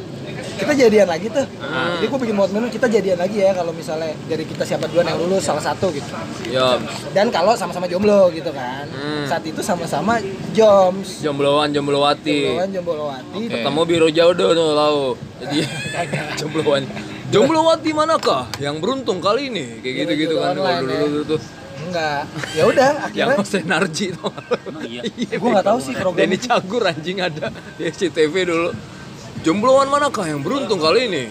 [0.57, 1.95] kita jadian lagi tuh Ah.
[1.95, 5.19] jadi gue bikin komitmen kita jadian lagi ya kalau misalnya dari kita siapa duluan yang
[5.19, 6.09] lulus salah satu gitu
[6.47, 6.79] Ya,
[7.11, 9.27] dan kalau sama-sama jomblo gitu kan Hmm.
[9.27, 10.17] saat itu sama-sama
[10.51, 12.49] joms jombloan jomblowati.
[12.49, 13.53] jombloan jomblowati Oke.
[13.53, 15.13] Ketemu biro jauh tuh lau.
[15.37, 15.57] Jadi
[16.39, 16.83] jombloan.
[17.27, 19.83] Jomblowati manakah yang beruntung kali ini?
[19.83, 21.01] Kayak gitu-gitu kan kalau dulu ya.
[21.11, 21.41] dulu tuh.
[21.77, 22.25] enggak
[22.57, 24.31] ya udah Yang akhirnya Hussein Narji tuh.
[24.31, 25.01] Oh, iya.
[25.41, 26.37] gue nggak tahu sih program Denny.
[26.39, 28.69] Cagur anjing ada di SCTV dulu.
[29.43, 31.23] Jombloan manakah yang beruntung kali ini?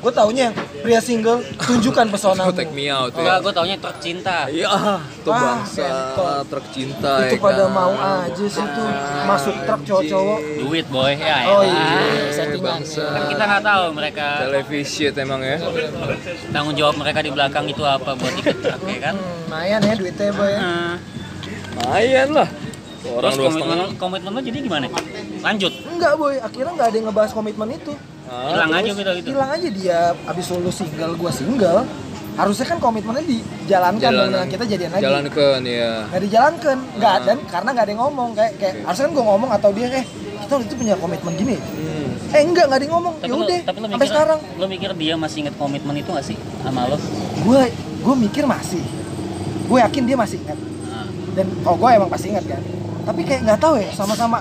[0.00, 3.36] Gue taunya yang pria single tunjukkan pesona Oh, take me out ya.
[3.36, 4.48] gue taunya truk cinta.
[4.48, 4.68] Iya,
[5.20, 6.44] tuh Ah, bangsa kentot.
[6.48, 7.70] truk cinta itu ya pada kan.
[7.70, 8.88] mau aja sih tuh
[9.24, 11.68] masuk truk cowok-cowok Duit boy, ya Oh elah.
[11.68, 12.80] iya, settingan.
[12.80, 13.04] bangsa.
[13.06, 15.56] Kan kita nggak tahu mereka Televisi emang ya.
[16.48, 19.14] tanggung jawab mereka di belakang itu apa buat ikut truk ya kan?
[19.14, 20.58] Hmm, lumayan ya duitnya boy ya.
[20.58, 20.94] Nah,
[21.72, 22.48] Lumayan lah.
[23.02, 23.88] Orang terus komitmen setengah.
[23.96, 24.86] komitmen lo jadi gimana?
[25.40, 26.34] Lanjut, enggak boy.
[26.38, 27.92] Akhirnya nggak ada yang ngebahas komitmen itu.
[28.26, 29.28] Ah, hilang aja gitu gitu.
[29.30, 30.00] hilang aja dia.
[30.24, 31.82] Abis lulus single gua single.
[32.30, 35.92] Harusnya kan komitmennya dijalankan Jalan- dengan kita jadian lagi Jalankan ya.
[36.06, 36.76] nggak dijalankan.
[36.94, 37.24] Nggak Ah.
[37.24, 38.28] dan karena nggak ada yang ngomong.
[38.32, 40.04] Kayak kayak harusnya kan gua ngomong atau dia eh
[40.38, 41.56] kita waktu itu punya komitmen gini.
[41.56, 42.08] Hmm.
[42.30, 43.14] eh enggak nggak ada yang ngomong.
[43.16, 44.38] Tapi ya lo, udah tapi lo sampai mikir, sekarang.
[44.54, 46.96] lo mikir dia masih inget komitmen itu gak sih sama lo?
[47.40, 47.62] gue
[47.98, 48.82] gue mikir masih.
[49.66, 50.54] Gue yakin dia masih ingat.
[50.54, 52.62] Nah, dan kalau gue emang pasti ingat kan
[53.02, 54.38] tapi kayak nggak tahu ya sama-sama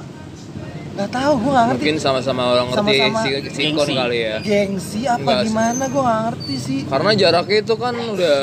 [0.91, 3.93] nggak tahu gue nggak ngerti Mungkin sama-sama orang ngerti Sama-sama si sikon gengsi.
[3.95, 4.35] kali ya.
[4.41, 8.37] gengsi apa Enggak gimana gue nggak ngerti sih Karena jaraknya itu kan udah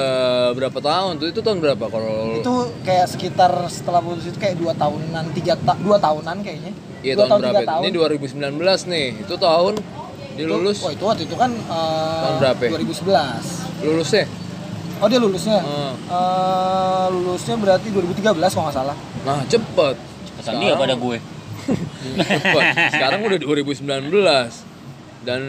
[0.53, 1.27] berapa tahun tuh?
[1.29, 5.77] Itu tahun berapa kalau itu kayak sekitar setelah putus itu kayak dua tahunan tiga ta
[5.77, 7.61] dua tahunan kayaknya Iya Dua tahun berapa?
[7.63, 7.83] tahun.
[7.83, 8.57] Ini 2019
[8.89, 9.07] nih.
[9.21, 9.75] Itu tahun
[10.33, 12.71] dia Itu- lulus oh itu waktu itu kan eh, Tahun berapa ya?
[12.73, 14.25] 2011 lulusnya.
[14.97, 15.93] Oh dia lulusnya Hmm.
[15.99, 19.97] Eh, lulusnya berarti 2013 kalau nggak salah Nah, cepet.
[20.37, 21.19] Pesan dia pada gue.
[22.17, 22.65] Cepet.
[22.89, 24.63] Sekarang udah 2019.
[25.21, 25.43] Dan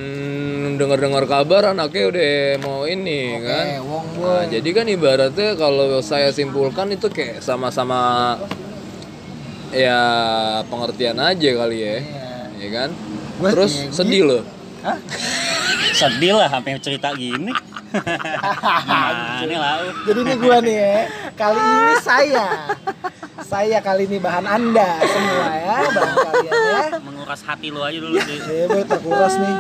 [0.74, 3.66] dengar-dengar kabar anaknya udah mau ini kan.
[3.68, 8.34] eh wong Nah, jadi kan ibaratnya kalau saya simpulkan itu kayak sama-sama
[9.70, 10.00] ya
[10.66, 11.96] pengertian aja kali ya.
[11.96, 12.02] Iya.
[12.58, 12.90] Ya kan?
[13.38, 14.42] Gua- Terus iya, sedih loh.
[14.82, 14.98] Hah?
[15.94, 17.54] Sedih lah sampai cerita gini.
[18.88, 19.56] Nah, ini.
[20.04, 20.98] Jadi ini gua nih ya.
[21.34, 22.48] Kali ini saya.
[23.40, 26.82] Saya kali ini bahan Anda semua ya, bahan kalian ya.
[27.00, 28.38] Menguras hati lo aja dulu sih.
[28.44, 29.56] Ya boy terkuras nih.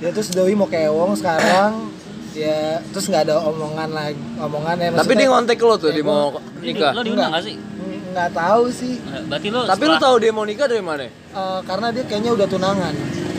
[0.00, 1.88] Ya terus Doi mau kewong sekarang.
[2.32, 4.88] Ya terus nggak ada omongan lagi, omongan ya.
[4.94, 6.92] Tapi dia ngontek lo tuh dia mau nikah.
[6.92, 7.56] Lo diundang gak sih?
[8.12, 9.00] nggak tahu sih.
[9.24, 11.08] Berarti lo Tapi lu setelah- tahu dia mau nikah dari mana?
[11.08, 12.92] Eh, karena dia kayaknya udah tunangan.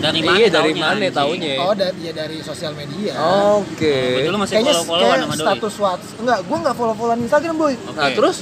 [0.04, 1.14] Dari mana Iya, dari taunya, mana anjing?
[1.16, 1.54] taunya?
[1.64, 3.14] Oh, dari ya dari sosial media.
[3.56, 3.96] Oke.
[3.96, 5.46] Berarti lo masih Kayaknya follow-followan kayak sama Doi?
[5.48, 6.20] status WhatsApp.
[6.20, 7.74] Enggak, gua nggak follow-followan Instagram, boy.
[7.80, 7.96] Oke.
[7.96, 8.38] Nah, terus?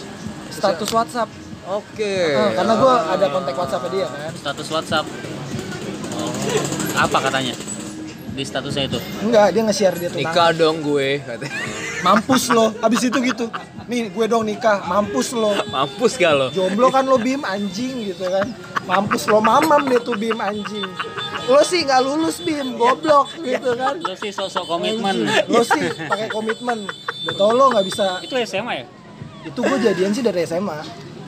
[0.50, 1.30] Status WhatsApp.
[1.62, 2.14] Oke.
[2.34, 4.32] Eh, karena gua ada kontak WhatsApp dia kan.
[4.34, 5.06] Status WhatsApp.
[6.18, 6.32] Oh.
[6.98, 7.54] Apa katanya?
[8.32, 9.00] Di statusnya itu.
[9.22, 10.32] Enggak, dia nge-share dia tunangan.
[10.32, 11.54] Nikah dong gue katanya.
[12.02, 12.72] Mampus lo.
[12.80, 13.46] Habis itu gitu.
[13.92, 14.88] Nih, gue dong nikah.
[14.88, 15.52] Mampus lo.
[15.68, 16.48] Mampus gak lo?
[16.50, 18.48] Jomblo kan lo Bim anjing gitu kan.
[18.88, 20.88] Mampus lo mamam deh tuh Bim anjing.
[21.52, 23.96] Lo sih nggak lulus Bim, goblok gitu kan.
[23.98, 25.28] Lo sih sosok komitmen.
[25.46, 26.88] Lo sih pakai komitmen.
[27.22, 28.06] Udah tau lo nggak bisa.
[28.20, 28.86] Itu SMA ya?
[29.44, 30.80] Itu gue jadian sih dari SMA.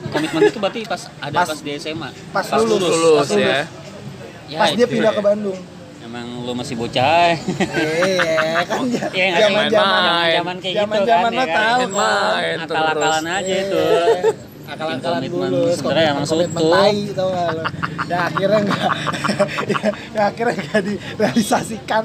[0.06, 2.08] Komitmen itu berarti pas ada Pas- pas, di SMA.
[2.30, 3.44] Pas, Pas lulus, lulus, pas lulus.
[3.44, 3.60] ya.
[4.46, 5.16] Ya, Pas dia pindah ya.
[5.16, 5.58] ke Bandung.
[6.00, 7.32] Emang lo masih bocah.
[7.34, 9.40] Iya kan Iya, nggak sih?
[9.42, 10.00] zaman zaman.
[10.30, 11.32] Zaman kayak gitu Zaman-zaman kan.
[11.32, 11.56] lo ya kan?
[11.58, 12.56] tahu kan.
[12.60, 13.82] Akal-akalan aja itu.
[14.64, 16.72] Akal-akalan lulus Sebenarnya emang komitmen sutup.
[16.74, 17.62] tai tau gak lo
[18.04, 18.90] ya akhirnya enggak
[19.66, 22.04] ya, akhirnya enggak direalisasikan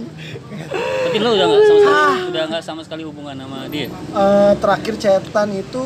[0.99, 3.87] Tapi lo udah nggak sama sekali, udah nggak sama sekali hubungan sama dia.
[3.89, 5.83] Eh, terakhir chatan itu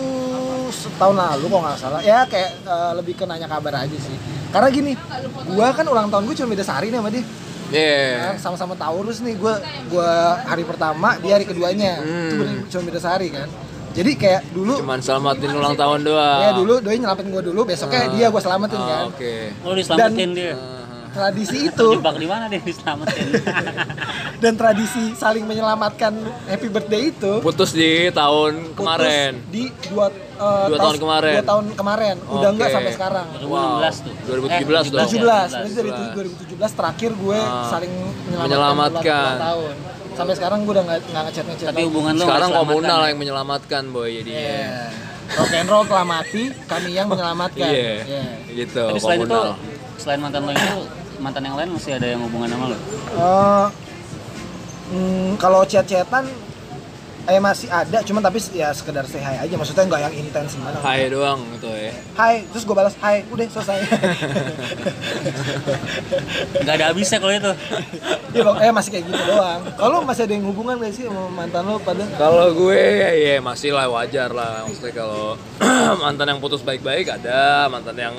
[0.69, 4.17] setahun lalu kok nggak salah ya kayak eh, lebih ke nanya kabar aja sih
[4.49, 4.91] karena gini
[5.49, 7.25] gua kan ulang tahun gue cuma beda sehari nih sama dia
[7.73, 8.37] Iya.
[8.37, 9.57] Kan sama-sama Taurus nih gua
[9.87, 10.09] gua
[10.43, 12.61] hari pertama dia hari keduanya itu Hmm.
[12.67, 13.49] cuma beda sehari kan
[13.93, 16.39] jadi kayak dulu Cuman selamatin ulang tahun doang.
[16.39, 19.33] ya dulu doi nyelamatin gua dulu besoknya dia gua selamatin Ah, kan Oke.
[19.59, 20.53] Lo diselamatin Dan- dia.
[21.09, 23.25] tradisi itu Jebak di mana dia diselamatin?
[24.41, 26.09] dan tradisi saling menyelamatkan
[26.45, 29.31] happy birthday itu Putus di tahun putus kemarin.
[29.47, 31.33] di dua, eh, Dua tahun kemarin.
[31.35, 34.13] dua tahun kemarin udah enggak sampai sekarang 2016 tuh.
[34.25, 35.05] 2017 dong.
[35.05, 35.21] 17
[35.53, 36.33] berarti dari 17.
[36.49, 37.69] 2017 terakhir gue Ah.
[37.69, 39.23] saling menyelamatkan, Menyelamatkan.
[39.29, 39.73] ulang tahun
[40.13, 43.83] sampai sekarang gue udah nggak nggak ngechat ngechat Tapi hubungan lo Sekarang komunal yang menyelamatkan
[43.89, 44.39] boy jadinya.
[44.39, 44.75] Iya.
[45.33, 47.93] rock and roll telah mati kami yang menyelamatkan Iya.
[48.03, 48.25] Iya.
[48.47, 49.55] Gitu Tapi selain itu, komunal.
[49.95, 50.77] selain mantan lo itu,
[51.17, 52.77] mantan yang lain masih ada yang hubungan sama lo?
[52.77, 53.67] Eh,
[54.89, 56.25] hmm, kalau chat-chatan
[57.23, 60.75] eh masih ada cuman tapi ya sekedar say hi aja maksudnya nggak yang intens gimana
[60.77, 61.95] Hai doang gitu ya.
[62.13, 63.79] hai terus gue balas hai udah selesai
[66.55, 67.51] Nggak ada habisnya kalau itu.
[68.33, 69.61] Iya bang, eh masih kayak gitu doang.
[69.73, 72.03] Kalau masih ada yang hubungan gak sih sama mantan lo pada?
[72.13, 72.81] Kalau gue
[73.13, 75.35] ya masih lah wajar lah maksudnya kalau
[76.03, 78.15] mantan yang putus baik-baik ada, mantan yang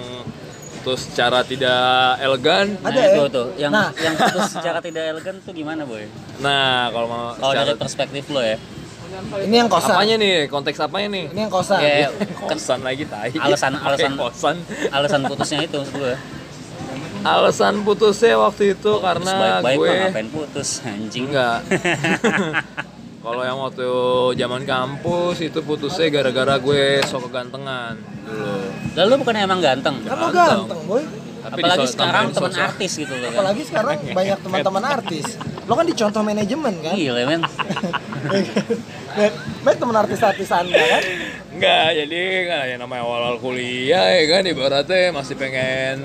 [0.79, 1.81] putus secara tidak
[2.19, 2.77] elegan.
[2.79, 3.29] Nah, Ada itu ya?
[3.31, 3.47] tuh.
[3.57, 3.89] Yang Nah.
[3.97, 6.05] yang putus secara tidak elegan tuh gimana, Boy?
[6.39, 8.57] Nah, kalau mau Kalau secara dari perspektif lo ya.
[9.41, 9.95] Ini yang kosan.
[9.95, 10.35] apanya nih?
[10.47, 11.25] Konteks apanya nih?
[11.31, 11.81] Ini yang kosan.
[11.85, 12.09] Ya,
[12.41, 13.31] Kosan lagi tai.
[13.35, 14.57] Alasan- alasan- kosan.
[14.91, 16.15] alasan putusnya itu maksud gue.
[17.23, 21.29] Alasan putusnya waktu itu karena baik gue mah ngapain putus anjing.
[21.29, 21.65] enggak.
[23.25, 23.89] Kalau yang waktu
[24.37, 28.61] zaman kampus itu putusnya gara-gara gue sok kegantengan dulu.
[28.95, 29.97] Lalu bukan emang ganteng.
[30.05, 30.61] Kenapa Ganteng.
[30.69, 31.05] ganteng boy?
[31.45, 33.37] Tapi Apalagi sekarang teman artis gitu loh kan.
[33.37, 35.27] Apalagi sekarang banyak teman-teman artis.
[35.65, 36.93] Lo kan dicontoh manajemen kan?
[36.93, 37.41] Gila men.
[39.65, 41.03] Baik teman artis-artis anda kan?
[41.55, 46.03] Enggak, jadi kan yang namanya awal-awal kuliah ya kan ibaratnya masih pengen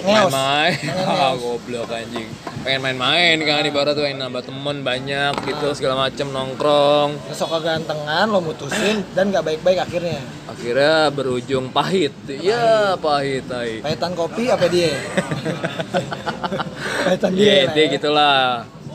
[0.00, 0.78] main-main.
[1.10, 2.28] Ah, goblok anjing.
[2.62, 7.18] Pengen main-main kan ibaratnya pengen nambah temen banyak gitu segala macem nongkrong.
[7.34, 10.20] Sok kegantengan lo mutusin dan nggak baik-baik akhirnya.
[10.48, 12.14] Akhirnya berujung pahit.
[12.30, 13.82] Ya, pahit tai.
[13.82, 14.96] Pahitan kopi apa dia?
[17.10, 17.44] Pahitan dia.
[17.44, 17.92] Iya, dia ya.
[17.96, 18.44] gitulah.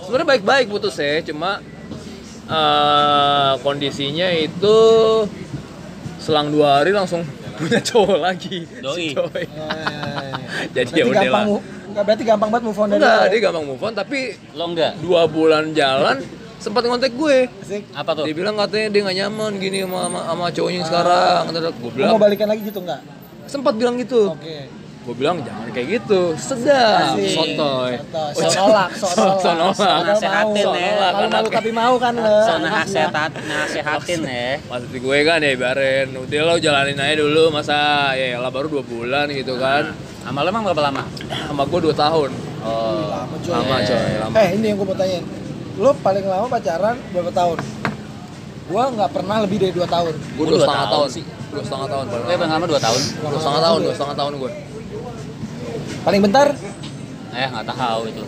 [0.06, 1.60] Sebenarnya baik-baik putus ya, cuma
[2.48, 4.78] eh, kondisinya itu
[6.18, 7.22] selang dua hari langsung
[7.60, 8.66] punya cowok lagi.
[8.82, 8.96] Doi.
[8.96, 9.26] Si Doi.
[9.28, 9.68] Oh, iya,
[10.28, 10.38] iya.
[10.76, 11.46] Jadi Berarti ya udah lah.
[11.96, 14.20] nggak berarti gampang banget move on dari Enggak, dia gampang move on tapi
[14.52, 14.92] Lo enggak?
[15.00, 16.18] dua bulan jalan
[16.56, 17.38] sempat ngontek gue.
[17.62, 17.84] Asik.
[17.94, 18.26] Apa tuh?
[18.26, 21.42] Dia bilang katanya dia nggak nyaman gini sama, sama, sama cowoknya yang sekarang.
[21.46, 23.02] Kata gue bilang mau balikan lagi gitu nggak?
[23.46, 24.34] sempat bilang gitu.
[24.34, 24.66] Oke.
[25.06, 26.34] Gue bilang jangan kayak gitu.
[26.34, 27.38] Sedap, Asik.
[27.38, 27.94] sotoy.
[28.02, 28.34] Sotoy.
[28.34, 29.38] So nolak, so nolak.
[29.38, 29.76] So nolak.
[29.78, 30.02] Padahal mau.
[30.18, 30.90] Nasehatin ya.
[31.14, 32.38] Malu malu tapi mau kan lo.
[32.42, 34.50] So nasehat, nasehatin ya.
[34.66, 37.78] Maksud gue kan ya ibarin, udah lo jalanin aja dulu masa
[38.18, 39.94] ya lah baru dua bulan gitu kan.
[40.26, 41.06] Sama lo emang berapa lama?
[41.30, 42.30] Sama gue dua tahun.
[42.66, 43.06] Oh.
[43.14, 43.54] Lama coy.
[43.54, 44.34] Lama coy, lama.
[44.42, 45.26] Eh ini yang gue mau tanyain.
[45.78, 47.58] Lo paling lama pacaran berapa tahun?
[48.66, 50.14] Gua nggak pernah lebih dari 2 tahun.
[50.34, 51.24] Gue dua dua setengah tahun tahun sih.
[51.54, 52.42] Dua setengah tahun paling Gue lama.
[52.42, 53.02] paling lama 2 tahun.
[53.06, 54.52] Dua setengah tahun, dua setengah tahun gue.
[56.06, 56.54] Paling bentar?
[57.34, 58.24] Eh nggak tahu itu.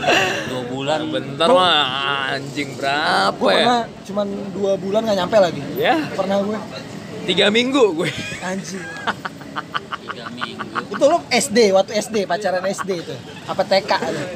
[0.52, 0.98] Dua bulan.
[1.08, 1.82] Bentar Gua- mah
[2.30, 3.56] anjing berapa ya?
[3.56, 5.62] pernah cuman 2 bulan nggak nyampe lagi.
[5.74, 6.58] Ya, Pernah gue.
[7.24, 8.10] tiga minggu gue.
[8.40, 8.82] Anjing.
[10.02, 10.76] Tiga minggu.
[10.90, 13.14] Itu lo SD, waktu SD, pacaran SD itu.
[13.46, 13.92] Apa TK?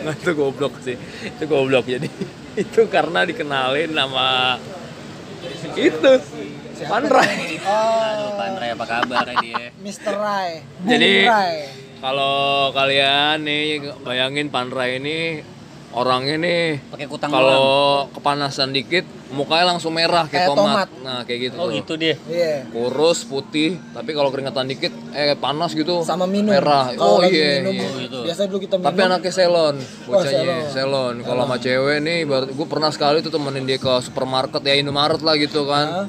[0.07, 0.95] Nah, itu goblok sih.
[1.23, 2.07] Itu goblok jadi.
[2.63, 4.57] itu karena dikenalin nama
[5.75, 6.13] itu
[6.77, 7.61] Panrai.
[7.61, 9.73] Oh, Pandrai apa kabar dia?
[9.77, 10.15] Mr.
[10.15, 10.65] Rai.
[10.81, 11.57] Bung Jadi Rai.
[11.99, 12.37] Kalau
[12.71, 13.65] kalian nih
[14.01, 15.19] bayangin Panrai ini
[15.91, 20.87] orangnya nih Pakai kutang kalau kepanasan dikit mukanya langsung merah kayak, Kayak tomat.
[20.87, 20.89] tomat.
[21.03, 21.75] Nah, kayak gitu Oh tuh.
[21.75, 22.15] gitu dia.
[22.23, 22.69] Iya.
[22.69, 26.07] Kurus, putih, tapi kalau keringetan dikit eh panas gitu.
[26.07, 26.55] Sama minum.
[26.55, 26.95] Merah.
[26.95, 27.59] Kalau Oh iya.
[27.59, 27.87] minum, iya.
[27.87, 28.19] Oh, gitu.
[28.23, 28.87] Biasanya dulu kita minum.
[28.87, 30.63] Tapi anaknya selon, bocahnya selon.
[30.71, 31.15] selon.
[31.25, 35.35] Kalau sama cewek nih, gue pernah sekali tuh temenin dia ke supermarket ya Indomaret lah
[35.35, 35.87] gitu kan.
[35.89, 36.07] Hah?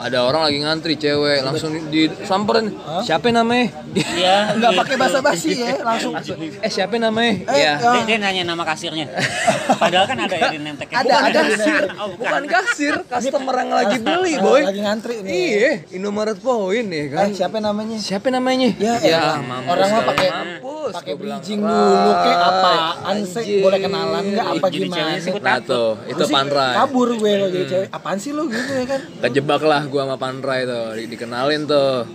[0.00, 2.72] Ada orang lagi ngantri cewek, langsung di- disamperin.
[3.00, 3.68] Siapa namanya?
[3.92, 4.36] Iya.
[4.56, 4.80] Nggak gitu.
[4.80, 6.12] pakai basa-basi ya, langsung.
[6.56, 7.32] eh siapa namanya?
[7.46, 7.72] Eh, ya.
[7.76, 9.12] Dia, dia nanya nama kasirnya.
[9.82, 10.96] Padahal kan ada ya di name tag-nya.
[10.96, 11.82] Ada, Bukan ada kasir.
[11.92, 12.16] Oh, bukan.
[12.16, 14.60] Bukan kasir, customer yang lagi beli, boy.
[14.62, 15.28] Lagi ngantri nih.
[15.30, 17.20] Iya, Indomaret Point ya kan.
[17.22, 17.96] Eh, siapa namanya?
[18.00, 18.68] Siapa namanya?
[18.76, 20.92] Ya, ya mampus Orang mah pakai mampus.
[20.92, 22.82] pakai bridging dulu kayak apaan
[23.20, 23.36] sih?
[23.36, 23.60] anjing.
[23.60, 25.12] Boleh kenalan nggak apa gimana?
[25.38, 26.74] Nah tuh, itu Panrai.
[26.74, 27.88] Kabur gue lo jadi cewek.
[27.90, 29.00] Apaan sih lo gitu ya kan?
[29.20, 32.06] Kejebak lah gua sama Panrai tuh, di- dikenalin tuh.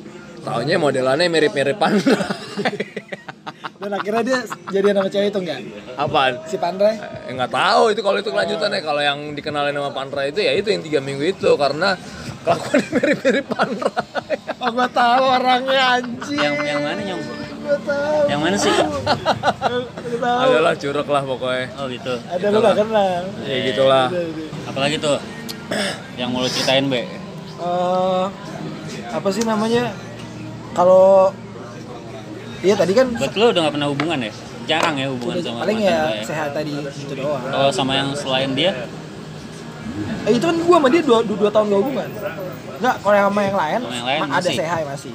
[0.41, 2.15] Taunya modelannya mirip-mirip Panrai.
[3.75, 4.39] Dan akhirnya dia
[4.71, 5.59] jadian sama cewek itu enggak?
[5.95, 6.33] Apaan?
[6.45, 6.95] Si Pandrai?
[7.27, 10.71] Eh, nggak tahu itu kalau itu kelanjutannya kalau yang dikenalin sama Panrai itu ya itu
[10.71, 11.93] yang tiga minggu itu karena
[12.41, 14.37] kelakuannya mirip-mirip Panrai.
[14.57, 16.39] Oh gua tahu orangnya anjing.
[16.39, 17.21] Yang yang mana nyong?
[17.61, 18.17] Gua tahu.
[18.25, 18.73] Yang mana sih?
[18.73, 19.79] Tahu.
[20.23, 21.65] Adalah curug lah pokoknya.
[21.75, 22.13] Oh gitu.
[22.25, 23.21] Ada lu gak kenal.
[23.43, 24.05] Ya gitulah.
[24.65, 25.17] Apalagi tuh
[26.15, 27.24] yang mau lo ceritain, Be?
[27.65, 28.25] Eh,
[29.11, 29.89] apa sih namanya?
[30.71, 31.31] Kalau
[32.57, 34.31] Iya tadi kan Buat lo udah gak pernah hubungan ya?
[34.65, 36.23] Jarang ya hubungan udah- sama paling ya ya?
[36.23, 37.37] sehat tadi gitu doang.
[37.43, 38.71] Kalau sama yang selain dia,
[40.25, 42.09] Eh, itu kan gua sama dia dua, dua, dua tahun gak hubungan.
[42.75, 44.57] Enggak, kalau yang sama yang lain, Sama yang lain ma- ada masih.
[44.57, 45.13] sehat masih.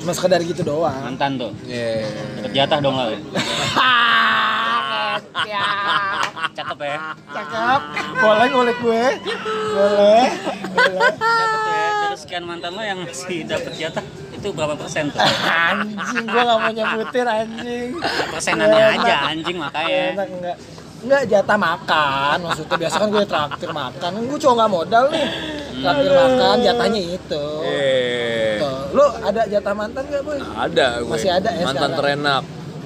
[0.00, 0.96] Cuma sekedar gitu doang.
[0.98, 1.52] mantan tuh.
[1.62, 2.08] Iya.
[2.40, 2.96] Dapet jatah dong
[5.34, 5.62] lo.
[6.54, 6.98] Cakep ya.
[7.28, 7.80] Cakep.
[8.14, 9.04] Boleh ngulik gue.
[9.74, 10.26] Boleh.
[10.70, 11.10] Boleh.
[11.14, 11.88] Tuh ya.
[12.04, 15.18] Dari sekian mantan lo yang masih dapet jatah itu berapa persen tuh?
[15.18, 17.88] Anjing, gua gak mau nyebutin anjing.
[18.30, 19.02] Persenannya Enak.
[19.02, 20.00] aja anjing makanya.
[20.12, 20.56] Enak enggak?
[21.04, 24.10] Enggak jatah makan, maksudnya biasa kan gue traktir makan.
[24.24, 25.26] Gue cowok nggak modal nih.
[25.74, 27.44] Traktir makan, jatahnya itu.
[27.66, 28.80] Eh, Tuh.
[28.94, 30.38] Lu ada jatah mantan gak boy?
[30.40, 31.12] ada gue.
[31.12, 31.98] Masih ada ya Mantan sekarang?
[31.98, 32.42] terenak.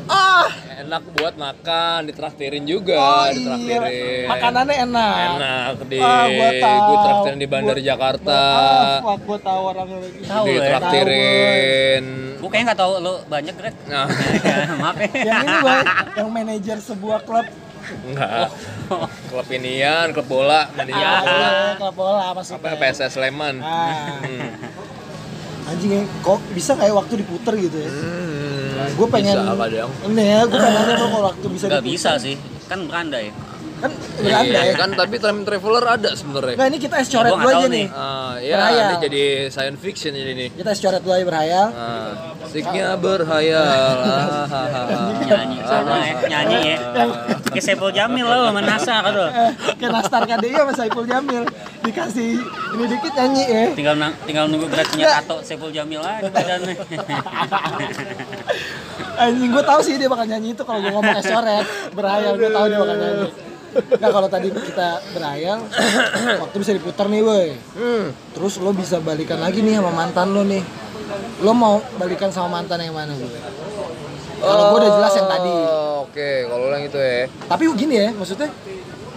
[0.09, 0.47] Ah,
[0.89, 3.93] Enak buat makan, ditraktirin juga, oh ditraktirin.
[3.93, 4.25] iya.
[4.27, 5.15] Makanannya enak.
[5.31, 6.81] enak di Ah, gua tahu.
[6.81, 8.41] gue traktirin di Bandar Gua- Jakarta.
[8.41, 10.19] Ah, fuck, gue tahu orangnya lagi.
[10.25, 10.55] Tahu ya.
[10.57, 12.05] ditraktirin.
[12.35, 13.77] Gue kayaknya nggak tahu lo banyak Greg.
[13.93, 14.07] Nah,
[14.81, 15.09] Maaf ya.
[15.13, 15.79] Yang ini boy,
[16.17, 17.47] yang manajer sebuah klub.
[18.03, 18.49] enggak.
[19.29, 22.65] Klub inian, klub bola, Ah, manajer iya, klub bola maksudnya.
[22.65, 23.61] apa PSS Sleman.
[23.61, 25.69] Ah, Hmm.
[25.69, 27.91] anjing ya, kok bisa kayak waktu diputer gitu ya?
[27.91, 28.28] Hmm,
[28.87, 29.91] gue pengen bisa kadang.
[30.07, 32.35] ini ya gue pengen nanya kalau waktu bisa Gak bisa sih.
[32.69, 33.33] Kan berandai.
[33.79, 36.55] Kan beranda Iya, ya kan tapi time traveler ada sebenarnya.
[36.55, 37.87] Nggak, ini kita es coret dulu aja nih.
[37.89, 38.83] Ah, ya, Berhayal.
[38.85, 40.49] ini jadi science fiction ini nih.
[40.53, 42.11] kita es coret dulu aja berhayal Ah,
[42.45, 43.67] siknya berhayal.
[45.29, 46.15] Nyanyi sama ya.
[46.27, 46.77] Nyanyi ya.
[47.49, 49.27] Kayak Saiful Jamil lo sama Nasa kan lo.
[49.75, 51.43] kayak Nastar KDI sama Saiful Jamil
[51.81, 52.37] dikasih
[52.69, 56.75] ini dikit nyanyi ya Tinggal nang- tinggal nunggu berat punya tato Saiful Jamil aja badannya.
[59.19, 62.49] anjing gue tahu sih dia bakal nyanyi itu kalau gue ngomong es coret berhayal gue
[62.49, 63.27] tahu dia bakal nyanyi
[63.79, 65.59] Nah kalau tadi kita berhayal,
[66.43, 67.49] waktu bisa diputar nih woi.
[67.75, 68.11] Hmm.
[68.35, 70.63] Terus lo bisa balikan lagi nih sama mantan lo nih.
[71.41, 73.31] Lo mau balikan sama mantan yang mana gue?
[74.39, 75.51] Kalau gue udah jelas yang tadi.
[75.51, 77.27] Oh, Oke, kalau yang itu ya.
[77.47, 78.49] Tapi gini ya, maksudnya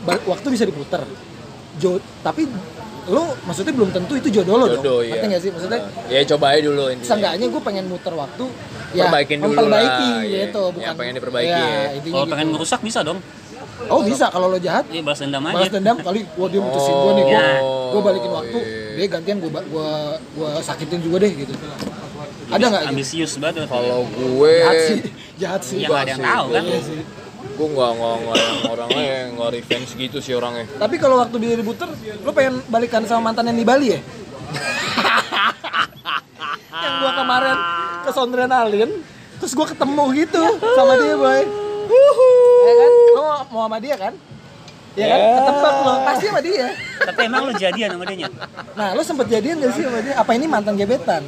[0.06, 1.02] waktu bisa diputar.
[1.78, 2.45] Jo, tapi
[3.10, 5.02] lu maksudnya belum tentu itu jodoh lo Jodoh, dong.
[5.02, 5.17] iya.
[5.17, 5.50] Ngerti nggak sih?
[5.50, 7.10] Maksudnya ya coba aja dulu intinya.
[7.10, 8.45] seenggaknya gue pengen muter waktu
[8.93, 10.39] ya Perbaikin dulu memperbaiki lah, iya.
[10.45, 11.82] gitu bukan Yang pengen diperbaiki, ya, ya.
[11.97, 12.34] Kalau gitu.
[12.38, 13.19] pengen ngerusak bisa dong.
[13.88, 15.56] Oh bisa kalau lo jahat Iya balas dendam aja.
[15.56, 18.96] balas dendam kali wah dia mutusin gue nih gue Oh, gue balikin waktu iya.
[18.96, 19.89] dia gantian gue gue
[20.32, 21.54] gue sakitin juga deh gitu
[22.52, 22.91] ada nggak gitu?
[22.91, 23.63] Ambisius banget.
[23.65, 25.00] Kalau gue jahat sih
[25.38, 26.63] jahat sih Ya nggak ada yang tahu kan.
[26.63, 27.02] Iya sih.
[27.52, 30.65] gue nggak nggak nggak yang orangnya yang nggak revenge gitu sih orangnya.
[30.76, 31.89] tapi kalau waktu dia diputer
[32.22, 34.00] lo pengen balikan sama mantan yang di Bali ya
[36.74, 37.58] yang gua kemarin
[38.02, 38.91] ke Sondrenalin
[39.38, 41.41] terus gua ketemu gitu sama dia boy
[42.62, 44.13] ya kan lo mau- mau sama dia kan
[44.91, 45.28] ya kan Ya.
[45.39, 46.67] ketebak lo pasti sama dia
[47.02, 48.28] Tapi emang lu jadian sama dia
[48.74, 51.24] nah lo sempet jadian gak sih sama dia apa ini mantan gebetan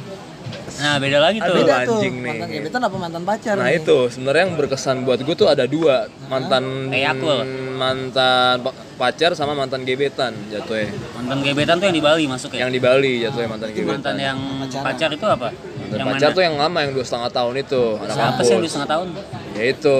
[0.74, 1.54] Nah beda lagi tuh.
[1.54, 2.30] beda tuh anjing nih.
[2.32, 3.78] mantan gebetan apa mantan pacar Nah nih?
[3.78, 5.94] itu sebenarnya yang berkesan buat gue tuh ada dua
[6.26, 7.30] mantan Kayak aku.
[7.74, 10.90] mantan pa- pacar sama mantan gebetan jatuhnya.
[11.14, 12.58] Mantan gebetan tuh yang di Bali masuk ya.
[12.60, 13.92] Yang di Bali jatuhnya mantan gebetan.
[13.92, 14.84] Mantan yang Pacaran.
[14.84, 15.48] pacar itu apa?
[15.54, 16.34] Mantan yang pacar mana?
[16.34, 19.06] tuh yang lama yang dua setengah tahun itu anak Siapa sih yang di setengah tahun?
[19.52, 19.96] Ya itu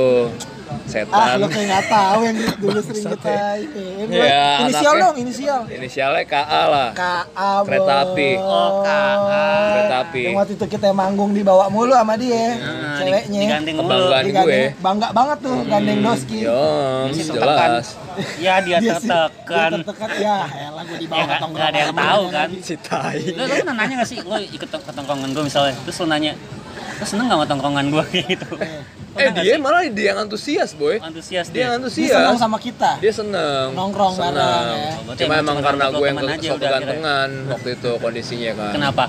[0.64, 1.36] ah setan.
[1.36, 6.62] lo kayak nggak tahu yang dulu sering kita ini Ya, inisial dong inisial Inisialnya KA
[6.66, 6.88] lah.
[6.92, 8.30] KA Kereta api.
[8.36, 9.42] Oh, KA.
[9.70, 10.22] Kereta api.
[10.22, 13.28] Yang waktu itu kita manggung dibawa mulu sama dia, Nah, ceweknya.
[13.36, 13.92] di- digandeng mulu.
[14.06, 14.62] Kebanggaan gue.
[14.78, 16.38] Bangga banget tuh gandeng Doski.
[16.40, 17.86] Dia sih jelas.
[18.36, 19.70] Ya dia tertekan.
[19.76, 20.08] Tertekan.
[20.16, 21.50] Ya, elah gue dibawa Ya tongkrongan.
[21.50, 22.48] nggak ada yang tahu kan.
[22.58, 23.20] Si tai.
[23.28, 26.06] Lu, lu pernah nanya gak sih, lu ikut tong- ke tongkrongan gue misalnya, terus lu
[26.06, 26.32] nanya,
[27.04, 28.48] lu seneng gak sama tongkrongan gue kayak gitu?
[29.14, 30.98] Eh dia malah dia yang antusias boy.
[30.98, 31.78] Antusias Dia yang dia.
[31.78, 32.16] Dia antusias.
[32.16, 32.90] senang sama kita.
[32.98, 34.34] dia seneng Nongkrong seneng.
[34.34, 35.14] bareng, ya.
[35.20, 39.04] Cuma emang karena gue yang sok kegantengan waktu itu kondisinya kan Kenapa?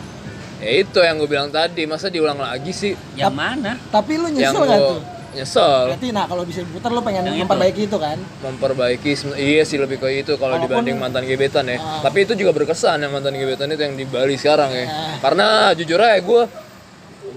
[0.55, 3.75] ya itu yang gue bilang tadi masa diulang lagi sih Yang mana?
[3.87, 4.99] Tapi lu yang nyesel nggak gue tuh?
[5.35, 7.43] nyesel Berarti nah kalau bisa diputar lu pengen Yang itu.
[7.43, 8.17] memperbaiki itu kan?
[8.39, 11.99] memperbaiki iya sih lebih ke itu kalau dibanding mantan gebetan ya Ah.
[12.01, 15.17] tapi itu juga berkesan yang mantan gebetan itu yang di Bali sekarang ya Ah.
[15.19, 16.41] karena jujur aja gue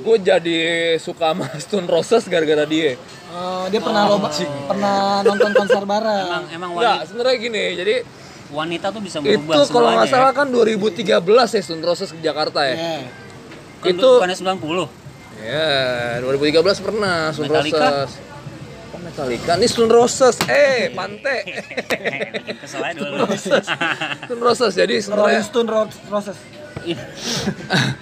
[0.09, 0.59] gue jadi
[0.97, 2.97] suka sama Stone Roses gara-gara dia
[3.29, 4.25] Oh, dia pernah lo
[4.65, 6.27] pernah nonton konser bareng.
[6.27, 7.95] Emang emang wanita, sebenarnya gini jadi
[8.49, 10.39] wanita tuh bisa itu merubah kalau nggak salah ya.
[10.41, 11.13] kan 2013
[11.53, 13.01] ya Stone Roses ke Jakarta ya Iya.
[13.79, 14.89] Kan itu- bukannya 90.
[15.39, 15.71] Ya,
[16.19, 17.79] 2013 pernah Stone Metallica?
[17.79, 18.13] Roses.
[18.89, 19.53] Kok Metallica?
[19.55, 20.35] Ini Stone Roses.
[20.49, 21.37] Eh, Pante.
[22.35, 23.23] Bikin kesel aja dulu.
[24.25, 24.73] Stone Roses.
[24.73, 26.35] Jadi sebenarnya Stone Ro- Roses.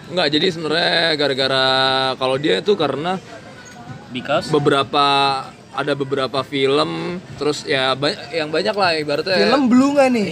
[0.06, 1.66] Enggak, jadi sebenarnya gara-gara
[2.14, 3.18] kalau dia itu karena
[4.08, 5.06] Because beberapa
[5.76, 10.30] ada beberapa film terus ya banyak yang banyak lah ibaratnya Film Blue nggak nih?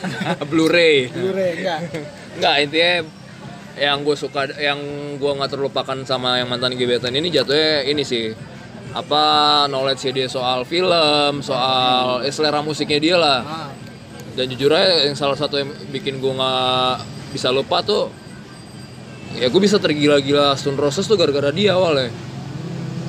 [0.50, 1.10] Blu-ray.
[1.10, 1.78] Blu-ray enggak.
[2.36, 2.92] Enggak, intinya
[3.76, 4.80] yang gue suka yang
[5.14, 8.32] gue nggak terlupakan sama yang mantan gebetan ini jatuhnya ini sih
[8.96, 9.24] apa
[9.68, 13.68] knowledge dia soal film soal eh, selera musiknya dia lah Ah.
[14.32, 16.96] dan jujur aja yang salah satu yang bikin gue nggak
[17.36, 18.08] bisa lupa tuh
[19.34, 22.08] ya gue bisa tergila-gila Stone Roses tuh gara-gara dia awalnya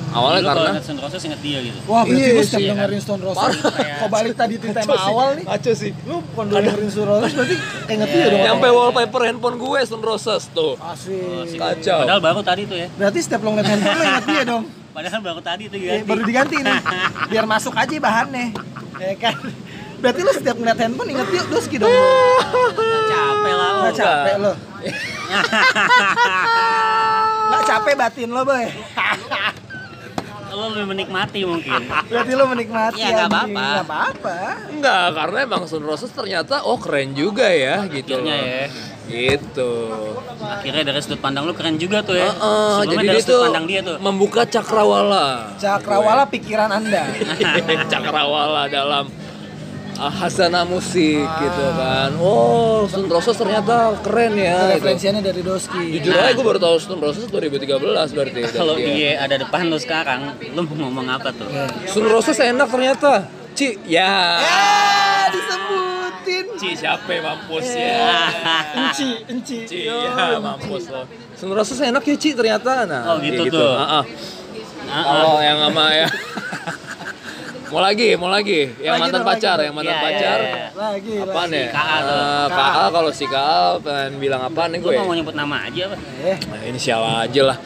[0.08, 1.78] awalnya Lu kalau karena ingat Stone Roses inget dia gitu.
[1.84, 2.68] Wah, berarti Iya lu setiap sih.
[2.70, 3.52] dengerin Stone Roses.
[3.98, 5.44] Kok balik tadi di tema awal nih?
[5.44, 7.54] ngaco sih Lu bukan dengerin Stone Roses berarti
[7.88, 8.40] inget dia dong.
[8.42, 11.56] nyampe wallpaper handphone gue Stone Roses tuh Asik.
[11.56, 12.88] kacau Padahal baru tadi tuh ya.
[12.90, 14.64] Berarti setiap lo ngeliat handphone lo inget dia dong.
[14.96, 16.02] Padahal baru tadi tuh Eh, ya.
[16.02, 16.78] baru diganti nih.
[17.28, 18.46] Biar masuk aja bahannya.
[18.98, 19.38] Ya kan?
[19.98, 21.90] Berarti lo setiap ngeliat handphone inget dia Doski dong.
[21.90, 23.70] Capek lah.
[23.74, 23.98] Nggak lu.
[23.98, 24.52] capek lo.
[27.48, 28.64] Nggak capek batin lo, boy.
[30.48, 31.82] Lo lebih menikmati mungkin.
[32.08, 33.46] Berarti lo menikmati Ya, nggak apa-apa.
[33.52, 34.36] Nggak apa-apa.
[34.70, 38.18] Enggak, karena emang Stone Roses ternyata oh keren juga ya gitu.
[38.18, 38.64] Akhirnya ya.
[39.08, 39.72] Gitu.
[40.38, 42.28] Akhirnya dari sudut pandang lu keren juga tuh ya.
[42.28, 43.96] Heeh, Sebelumnya jadi dari sudut pandang dia tuh.
[43.98, 45.26] membuka cakrawala.
[45.58, 47.02] Cakrawala pikiran Anda.
[47.92, 49.27] cakrawala dalam uh,
[49.98, 52.14] hasana musik gitu kan.
[52.16, 54.54] Oh, Stone Roses ternyata keren ya.
[54.70, 54.78] gitu.
[54.78, 55.98] Referensinya dari Doski.
[55.98, 57.66] Jujur aja gue baru tahu Stone Roses 2013
[58.08, 58.38] berarti.
[58.54, 58.86] Kalau dia.
[58.88, 61.50] dia ada depan lu sekarang, lu mau ngomong apa tuh?
[61.84, 63.26] Stone Roses enak ternyata.
[63.52, 64.38] Ci, ya.
[64.38, 66.46] Ah, disebutin.
[66.54, 67.90] Ci siapa yang mampus Eh.
[67.90, 68.22] ya?
[68.78, 69.58] Enci, enci.
[69.66, 71.02] Ci, ya mampus lo.
[71.34, 72.86] Stone Roses enak ya Ci ternyata.
[72.86, 73.74] Nah, Oh, gitu kayak tuh.
[73.74, 74.04] Ah, ah.
[74.88, 76.06] Ah, Kalau yang sama ya.
[77.68, 78.60] mau lagi, mau lagi.
[78.76, 80.38] Yang Lagi mantan pacar, lagi yang mantan Iya, iya, pacar.
[80.38, 80.66] iya.
[80.72, 81.58] Lagi, Apaan lagi.
[81.58, 81.68] ya?
[81.70, 82.16] KA tuh.
[82.16, 84.92] Eh, KA kalau si KA pengen bilang apaan nih gue?
[84.96, 85.96] mau nyebut nama aja apa?
[86.22, 87.58] Eh, Nah, inisial aja lah.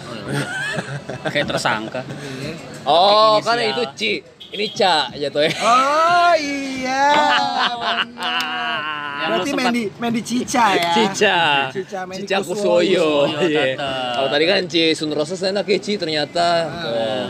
[1.25, 2.01] Kayak tersangka.
[2.83, 3.45] Oh, Inisial.
[3.45, 4.13] kan itu Ci.
[4.53, 5.49] Ini Ca jatuhnya.
[5.57, 7.05] Oh iya.
[9.23, 10.91] Berarti sempat- main di main di Cica ya.
[10.93, 11.39] Cica.
[11.73, 12.37] Cica, Mendy Cica.
[12.43, 13.33] Kusoyo.
[13.41, 13.81] Iya.
[14.13, 16.47] Kalau tadi kan Ci Sun Roses enak ya Ci ternyata.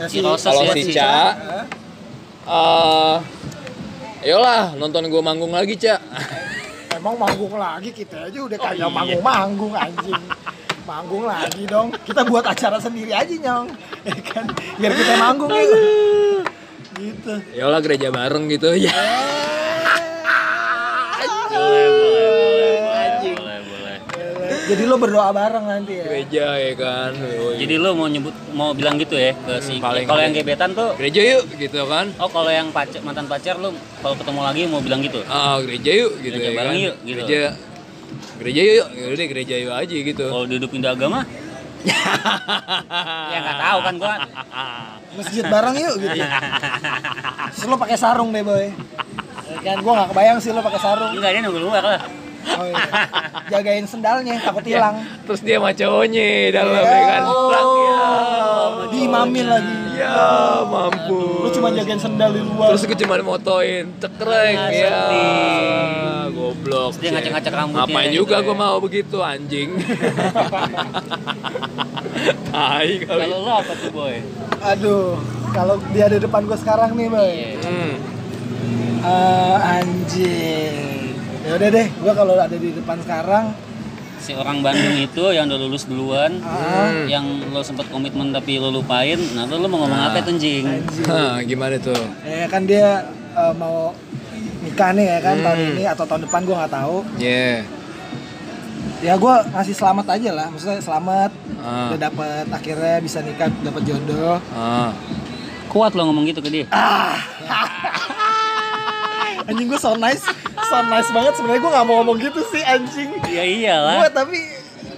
[0.01, 1.14] Ya, Si Roses Kalau ya, si si Ca,
[2.47, 3.18] eh, eh
[4.22, 5.99] Ayolah, nonton gue manggung lagi, Ca.
[6.95, 8.86] emang manggung lagi kita aja udah kagak iya.
[8.86, 10.22] manggung-manggung anjing.
[10.86, 11.90] Manggung lagi dong.
[12.07, 13.66] Kita buat acara sendiri aja nyong.
[14.03, 14.47] Ya kan?
[14.78, 15.78] Biar kita manggung gitu.
[16.99, 17.34] Gitu.
[17.55, 18.95] Ya lah gereja bareng gitu ya.
[21.53, 23.99] boleh boleh boleh boleh boleh
[24.38, 26.04] boleh Jadi lo berdoa bareng nanti ya.
[26.04, 27.10] Gereja ya kan.
[27.12, 27.58] Yoi.
[27.58, 30.70] jadi lu mau nyebut mau bilang gitu ya ke si Hmm, paling kalau yang gebetan
[30.70, 32.06] tuh gereja yuk gitu kan.
[32.16, 35.90] oh kalau yang pacar mantan pacar lu kalau ketemu lagi mau bilang gitu Ah, gereja
[35.96, 36.84] yuk gitu Gereja ya bareng kan.
[36.84, 37.10] yuk, gitu.
[37.12, 37.38] Gereja
[38.34, 40.24] gereja yuk, ya udah gereja yuk aja gitu.
[40.24, 41.20] kalau duduk pindah agama
[43.26, 44.14] ya nggak tahu kan gua
[45.12, 46.16] Masjid bareng yuk gitu.
[47.52, 48.70] Terus lo pakai sarung deh boy.
[49.60, 51.10] Kan gua nggak kebayang sih lo pakai sarung.
[51.12, 52.00] enggak dia nunggu luar lah
[52.45, 52.82] Oh, iya.
[53.49, 54.99] Jagain sendalnya takut hilang.
[55.22, 56.82] Terus dia sama cowoknya di dalam Ya.
[56.82, 57.22] ya kan.
[57.24, 57.49] Oh.
[57.49, 58.03] Lang, ya.
[58.88, 59.76] Diimamin lagi.
[59.95, 60.18] Ya,
[60.64, 61.20] mampu.
[61.40, 62.68] Lu cuma jagain sendal di luar.
[62.70, 64.82] Terus gue cuma motoin, cekrek Ah, ya.
[64.82, 66.32] sedih.
[66.32, 66.90] Goblok.
[66.90, 68.43] Terus dia ngacak-ngacak rambutnya Ngapain gitu juga ya.
[68.43, 69.70] gue mau begitu anjing.
[72.49, 73.07] Tai kali.
[73.09, 74.14] kalau lu apa tuh boy
[74.62, 75.18] Aduh,
[75.51, 77.26] kalau dia ada depan gua sekarang nih boy.
[77.26, 77.59] Iya.
[77.64, 77.95] Hmm.
[79.03, 81.01] Eh, anjing.
[81.43, 83.51] Ya udah deh, gua kalau ada di depan sekarang,
[84.16, 88.70] si orang Bandung itu yang udah lulus duluan ah, yang lo sempet komitmen tapi lo
[88.70, 91.03] lupain nah lo, lo mau ngomong apa anjing anjing.
[91.05, 91.99] Hah, gimana tuh?
[92.22, 93.03] Ya kan dia
[93.34, 93.90] eh, mau
[94.62, 95.70] nikah nih ya kan tahun Hmm.
[95.74, 96.97] ini atau tahun depan gua nggak tahu.
[97.18, 97.66] Yeah.
[99.03, 101.90] Ya gua ngasih selamat aja lah, maksudnya selamat Ah.
[101.90, 104.38] udah dapet akhirnya bisa nikah, dapet jodoh.
[104.51, 104.95] Ah.
[105.66, 106.66] kuat lo ngomong gitu ke dia
[109.43, 110.22] Anjing gue so nice,
[110.62, 113.11] so nice banget sebenarnya gue nggak mau ngomong gitu sih anjing.
[113.24, 114.39] ya Gue iyalah tapi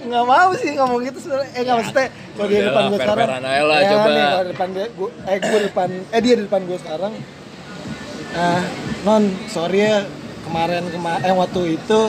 [0.05, 1.49] nggak mau sih ngomong gitu sebenarnya.
[1.49, 3.27] Eh nggak maksudnya kalau dia Udah depan gue sekarang.
[3.41, 4.07] lah, ya, coba.
[4.07, 7.13] Nih, kalau depan dia, gue, eh gue depan, eh dia di depan gue sekarang.
[8.35, 8.61] Ah,
[9.01, 10.03] non, sorry ya
[10.43, 11.99] kemarin kemarin eh waktu itu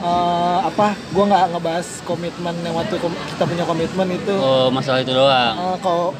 [0.00, 0.96] eh, apa?
[1.08, 4.34] Gue nggak ngebahas komitmen yang waktu kom- kita punya komitmen itu.
[4.34, 6.16] oh masalah itu doang Eh, kalau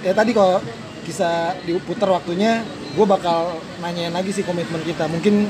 [0.00, 0.62] ya tadi kalau
[1.06, 1.30] bisa
[1.62, 2.60] diputar waktunya
[2.92, 5.46] gue bakal nanyain lagi sih komitmen kita mungkin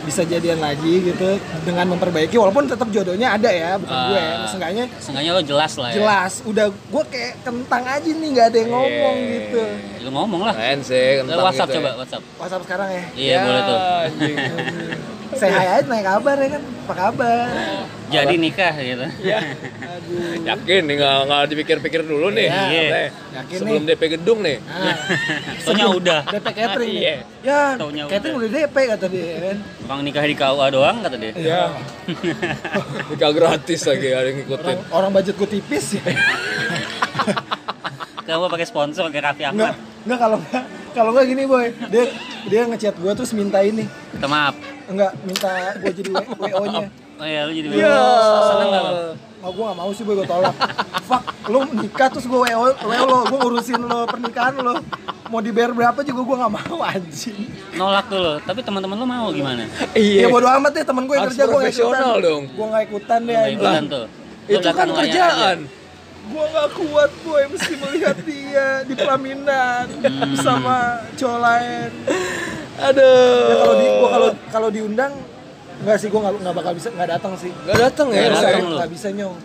[0.00, 4.48] bisa jadian lagi gitu dengan memperbaiki walaupun tetap jodohnya ada ya bukan gue Ah.
[4.48, 8.58] seenggaknya seenggaknya lo jelas lah ya jelas udah gue kayak kentang aja nih nggak ada
[8.58, 9.30] yang ngomong Iya.
[9.36, 9.62] gitu
[10.00, 11.94] lo ngomong lah Keren sih, Lo kentang WhatsApp gitu coba ya.
[11.94, 14.36] WhatsApp WhatsApp sekarang ya iya boleh tuh Anjing.
[15.30, 17.46] saya hai aja naik kabar ya kan apa kabar
[18.08, 19.38] jadi nikah gitu ya.
[19.80, 22.50] aduh Yakin nih nggak nggak dipikir-pikir dulu nih.
[22.50, 22.82] Iya.
[22.88, 23.08] Teh.
[23.32, 24.58] Yakin Sebelum DP gedung nih.
[24.66, 24.96] ah,
[25.60, 27.14] soalnya udah DP catering nih Iya.
[27.40, 28.42] ya Taunya catering udah.
[28.42, 29.56] udah DP kata dia ya kan
[29.86, 31.62] orang nikah di KUA doang kata dia Ya.
[33.10, 34.66] Nikah gratis lagi ada yang ngikutin.
[34.66, 36.02] orang, orang budget gue tipis ya
[38.22, 42.04] kamu pakai sponsor kayak Raffi Ahmad enggak kalau enggak kalau enggak gini boy dia
[42.46, 44.54] dia ngechat gue terus minta ini minta maaf
[44.90, 47.94] enggak minta gue jadi wo nya oh iya lu jadi Iya.
[48.44, 48.94] seneng gak lo
[49.40, 50.52] Oh, gue gak mau sih boy, gue tolak.
[51.02, 52.44] Fuck, lu nikah terus gue WO,
[52.76, 54.76] WO lo, gue ngurusin lo pernikahan lo.
[55.26, 57.48] Mau dibayar berapa juga gue gak mau anjing.
[57.72, 59.64] Nolak tuh lo tapi teman-teman lo mau gimana?
[59.96, 60.28] Ya Iya.
[60.28, 61.80] bodo amat deh, temen gue yang Harus kerja gue gak ikutan.
[61.88, 62.42] profesional dong.
[62.52, 63.56] Gue gak ikutan deh Nggak anjing.
[63.56, 64.04] ikutan tuh?
[64.04, 65.58] Lo Itu kan kerjaan.
[66.20, 69.84] Gue gak kuat boy, mesti melihat dia di pelaminan
[70.36, 70.78] Sama
[71.14, 71.90] cowok lain
[72.80, 73.44] Aduh.
[73.50, 75.12] Ya kalau di gua kalau kalau diundang
[75.80, 77.50] nggak sih gua nggak nggak bakal bisa nggak datang sih.
[77.68, 78.16] Gak datang ya.
[78.16, 79.36] Nggak Nggak datang bisa, nggak bisa nyong.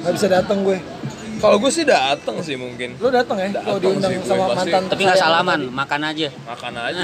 [0.00, 0.78] Nggak bisa datang gue.
[1.40, 3.00] Kalau gue sih datang sih mungkin.
[3.00, 4.82] Lu datang ya kalau diundang sih gue, sama mantan.
[4.92, 5.72] tapi nggak salaman tadi.
[5.72, 7.02] makan aja Makan aja.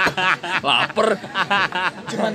[0.68, 1.08] Laper.
[2.08, 2.32] Cuman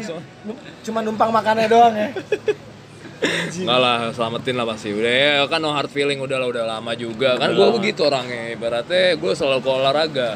[0.86, 2.10] cuman numpang makannya doang ya.
[3.56, 4.94] Enggak lah, selamatin lah pasti.
[4.94, 7.42] Udah ya kan no hard feeling udah lah udah lama juga.
[7.42, 8.54] Kan gue begitu orangnya.
[8.54, 10.30] Ibaratnya gue selalu ke olahraga.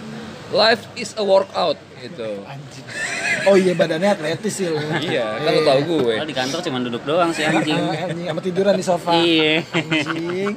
[0.49, 1.77] Life is a workout
[2.47, 2.85] Anjing.
[3.47, 4.79] Oh iya badannya atletis sih lu.
[4.99, 6.15] Iya, kan lo tau gue.
[6.19, 9.11] lo di kantor cuma duduk doang sih anjing Anjing sama tiduran di sofa.
[9.19, 10.55] iya Anjing.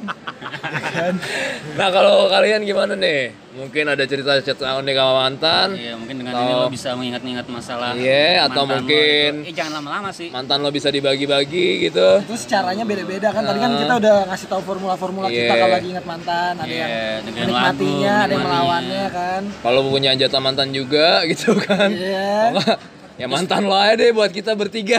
[1.78, 3.34] Nah kalau kalian gimana nih?
[3.53, 5.76] Mungkin ada cerita-cerita unik sama mantan?
[5.76, 9.48] iya mungkin dengan Atau- ini lo bisa mengingat-ingat masalah Iya, atau lo mungkin- itu.
[9.48, 12.09] eh jangan lama-lama sih Mantan lo bisa dibagi-bagi gitu?
[12.24, 13.44] Terus caranya beda-beda kan.
[13.44, 15.53] Tadi kan kita udah ngasih tahu formula-formula kita Iya.
[15.59, 16.53] kalau lagi ingat mantan.
[16.55, 16.88] Ada Iya, yang
[17.22, 19.42] dengerin menikmatinya, lagu, ada yang melawannya kan.
[19.61, 21.90] Kalau punya jatah mantan juga gitu kan?
[21.92, 22.57] Iya.
[22.57, 22.76] Nggak,
[23.14, 24.96] ya mantan lo aja deh buat kita bertiga.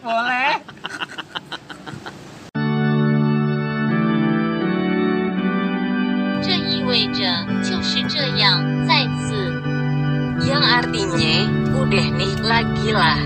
[0.00, 0.50] Boleh.
[6.87, 9.61] 意味着就是这样，再次。
[10.43, 11.35] Yang artinya,
[11.77, 13.19] udah nih lagi lah.